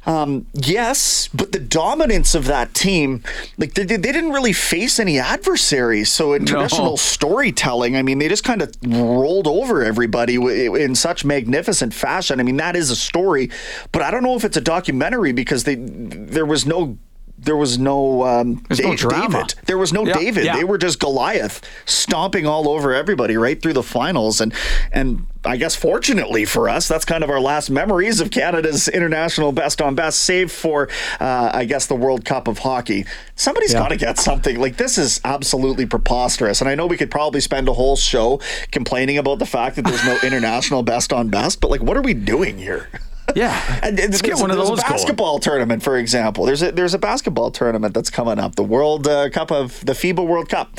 um, 0.08 0.46
yes, 0.54 1.28
but 1.34 1.52
the 1.52 1.58
dominance 1.58 2.34
of 2.34 2.46
that 2.46 2.72
team, 2.72 3.22
like 3.58 3.74
they, 3.74 3.84
they 3.84 3.98
didn't 3.98 4.30
really 4.30 4.54
face 4.54 4.98
any 4.98 5.18
adversaries. 5.18 6.10
So 6.10 6.32
in 6.32 6.46
traditional 6.46 6.96
storytelling, 6.96 7.94
I 7.94 8.02
mean, 8.02 8.18
they 8.18 8.28
just 8.28 8.42
kind 8.42 8.62
of 8.62 8.72
rolled 8.86 9.46
over 9.46 9.84
everybody 9.84 10.36
in 10.36 10.94
such 10.94 11.26
magnificent 11.26 11.92
fashion. 11.92 12.40
I 12.40 12.42
mean, 12.42 12.56
that 12.56 12.74
is 12.74 12.90
a 12.90 12.96
story, 12.96 13.50
but 13.92 14.00
I 14.00 14.10
don't 14.10 14.22
know 14.22 14.34
if 14.34 14.46
it's 14.46 14.56
a 14.56 14.62
documentary 14.62 15.32
because 15.32 15.64
they 15.64 15.74
there 15.74 16.46
was 16.46 16.64
no. 16.64 16.96
There 17.40 17.56
was 17.56 17.78
no, 17.78 18.24
um, 18.24 18.64
There's 18.68 18.80
no. 18.80 18.96
David. 18.96 19.54
There 19.66 19.78
was 19.78 19.92
no 19.92 20.04
Yeah, 20.04 20.14
David. 20.14 20.44
yeah. 20.44 20.56
They 20.56 20.64
were 20.64 20.76
just 20.78 20.98
Goliath 20.98 21.60
stomping 21.86 22.46
all 22.46 22.68
over 22.68 22.92
everybody 22.92 23.36
right 23.36 23.60
through 23.62 23.74
the 23.74 23.82
finals. 23.82 24.40
And 24.40 24.52
and 24.92 25.26
I 25.44 25.56
guess 25.56 25.76
fortunately 25.76 26.44
for 26.44 26.68
us, 26.68 26.88
that's 26.88 27.04
kind 27.04 27.22
of 27.22 27.30
our 27.30 27.40
last 27.40 27.70
memories 27.70 28.20
of 28.20 28.30
Canada's 28.32 28.88
international 28.88 29.52
best 29.52 29.80
on 29.80 29.94
best, 29.94 30.18
save 30.18 30.50
for 30.50 30.88
uh, 31.20 31.50
I 31.54 31.64
guess 31.64 31.86
the 31.86 31.94
World 31.94 32.24
Cup 32.24 32.48
of 32.48 32.58
hockey. 32.58 33.06
Somebody's 33.36 33.72
got 33.72 33.88
to 33.88 33.96
get 33.96 34.18
something 34.18 34.58
like 34.60 34.76
this. 34.76 34.98
Is 34.98 35.20
absolutely 35.24 35.86
preposterous. 35.86 36.60
And 36.60 36.68
I 36.68 36.74
know 36.74 36.86
we 36.86 36.96
could 36.96 37.10
probably 37.10 37.40
spend 37.40 37.68
a 37.68 37.72
whole 37.72 37.96
show 37.96 38.40
complaining 38.72 39.16
about 39.16 39.38
the 39.38 39.46
fact 39.46 39.76
that 39.76 39.84
there's 39.84 40.04
no 40.04 40.18
international 40.24 40.82
best 40.82 41.12
on 41.12 41.28
best, 41.28 41.60
but 41.60 41.70
like, 41.70 41.82
what 41.82 41.96
are 41.96 42.02
we 42.02 42.14
doing 42.14 42.58
here? 42.58 42.88
Yeah, 43.36 43.80
And 43.82 43.98
let's 43.98 44.22
get 44.22 44.36
one 44.38 44.50
of 44.50 44.56
those 44.56 44.68
a 44.68 44.82
going. 44.82 44.92
basketball 44.92 45.38
tournament, 45.38 45.82
for 45.82 45.96
example. 45.98 46.44
There's 46.46 46.62
a 46.62 46.72
there's 46.72 46.94
a 46.94 46.98
basketball 46.98 47.50
tournament 47.50 47.94
that's 47.94 48.10
coming 48.10 48.38
up, 48.38 48.56
the 48.56 48.62
World 48.62 49.06
uh, 49.06 49.30
Cup 49.30 49.50
of 49.50 49.84
the 49.84 49.92
FIBA 49.92 50.26
World 50.26 50.48
Cup. 50.48 50.78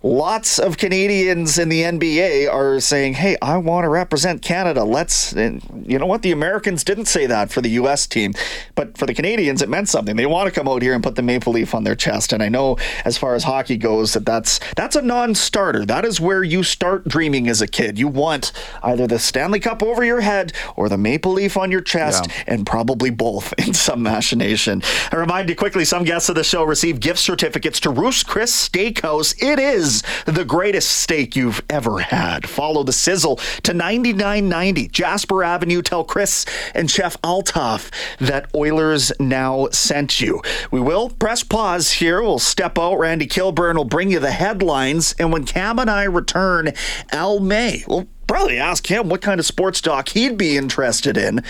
Lots 0.00 0.60
of 0.60 0.76
Canadians 0.76 1.58
in 1.58 1.68
the 1.68 1.82
NBA 1.82 2.46
are 2.52 2.78
saying, 2.78 3.14
"Hey, 3.14 3.36
I 3.42 3.56
want 3.56 3.82
to 3.84 3.88
represent 3.88 4.42
Canada. 4.42 4.84
Let's." 4.84 5.32
And 5.32 5.60
you 5.88 5.98
know 5.98 6.06
what? 6.06 6.22
The 6.22 6.30
Americans 6.30 6.84
didn't 6.84 7.06
say 7.06 7.26
that 7.26 7.50
for 7.50 7.60
the 7.60 7.70
U.S. 7.70 8.06
team, 8.06 8.32
but 8.76 8.96
for 8.96 9.06
the 9.06 9.14
Canadians, 9.14 9.60
it 9.60 9.68
meant 9.68 9.88
something. 9.88 10.14
They 10.14 10.24
want 10.24 10.46
to 10.46 10.52
come 10.56 10.68
out 10.68 10.82
here 10.82 10.94
and 10.94 11.02
put 11.02 11.16
the 11.16 11.22
maple 11.22 11.52
leaf 11.52 11.74
on 11.74 11.82
their 11.82 11.96
chest. 11.96 12.32
And 12.32 12.44
I 12.44 12.48
know, 12.48 12.76
as 13.04 13.18
far 13.18 13.34
as 13.34 13.42
hockey 13.42 13.76
goes, 13.76 14.12
that 14.12 14.24
that's 14.24 14.60
that's 14.76 14.94
a 14.94 15.02
non-starter. 15.02 15.84
That 15.84 16.04
is 16.04 16.20
where 16.20 16.44
you 16.44 16.62
start 16.62 17.08
dreaming 17.08 17.48
as 17.48 17.60
a 17.60 17.66
kid. 17.66 17.98
You 17.98 18.06
want 18.06 18.52
either 18.84 19.08
the 19.08 19.18
Stanley 19.18 19.58
Cup 19.58 19.82
over 19.82 20.04
your 20.04 20.20
head 20.20 20.52
or 20.76 20.88
the 20.88 20.98
maple 20.98 21.32
leaf 21.32 21.56
on 21.56 21.72
your 21.72 21.80
chest, 21.80 22.26
Yeah. 22.28 22.44
and 22.46 22.64
probably 22.64 23.10
both 23.10 23.52
in 23.58 23.74
some 23.74 24.04
machination. 24.04 24.80
I 25.10 25.16
remind 25.16 25.48
you 25.48 25.56
quickly 25.56 25.84
some 25.84 26.04
guests 26.04 26.28
of 26.28 26.36
the 26.36 26.44
show 26.44 26.62
receive 26.62 27.00
gift 27.00 27.18
certificates 27.18 27.80
to 27.80 27.90
Ruth's 27.90 28.22
Chris 28.22 28.68
Steakhouse. 28.68 29.34
It 29.42 29.58
is 29.58 29.87
the 30.24 30.44
greatest 30.44 30.90
steak 30.90 31.36
you've 31.36 31.62
ever 31.70 31.98
had. 31.98 32.48
Follow 32.48 32.82
the 32.82 32.92
sizzle 32.92 33.36
to 33.62 33.72
99.90 33.72 34.90
Jasper 34.90 35.42
Avenue. 35.44 35.82
Tell 35.82 36.04
Chris 36.04 36.44
and 36.74 36.90
Chef 36.90 37.20
Althoff 37.22 37.90
that 38.18 38.48
Oilers 38.54 39.12
now 39.18 39.68
sent 39.70 40.20
you. 40.20 40.42
We 40.70 40.80
will 40.80 41.10
press 41.10 41.42
pause 41.42 41.92
here. 41.92 42.22
We'll 42.22 42.38
step 42.38 42.78
out. 42.78 42.96
Randy 42.96 43.26
Kilburn 43.26 43.76
will 43.76 43.84
bring 43.84 44.10
you 44.10 44.18
the 44.18 44.30
headlines. 44.30 45.14
And 45.18 45.32
when 45.32 45.44
Cam 45.44 45.78
and 45.78 45.90
I 45.90 46.04
return, 46.04 46.72
Al 47.12 47.40
May 47.40 47.84
will 47.86 48.08
probably 48.28 48.58
ask 48.58 48.86
him 48.86 49.08
what 49.08 49.20
kind 49.22 49.40
of 49.40 49.46
sports 49.46 49.80
doc 49.80 50.10
he'd 50.10 50.38
be 50.38 50.56
interested 50.56 51.16
in, 51.16 51.42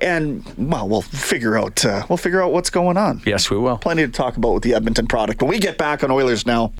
and 0.00 0.42
well, 0.56 0.88
we'll 0.88 1.02
figure 1.02 1.58
out 1.58 1.84
uh, 1.84 2.06
we'll 2.08 2.16
figure 2.16 2.40
out 2.40 2.52
what's 2.52 2.70
going 2.70 2.96
on. 2.96 3.20
Yes, 3.26 3.50
we 3.50 3.58
will. 3.58 3.76
Plenty 3.76 4.06
to 4.06 4.12
talk 4.12 4.38
about 4.38 4.54
with 4.54 4.62
the 4.62 4.72
Edmonton 4.72 5.06
product 5.06 5.42
when 5.42 5.50
we 5.50 5.58
get 5.58 5.76
back 5.76 6.02
on 6.02 6.10
Oilers 6.10 6.46
now. 6.46 6.72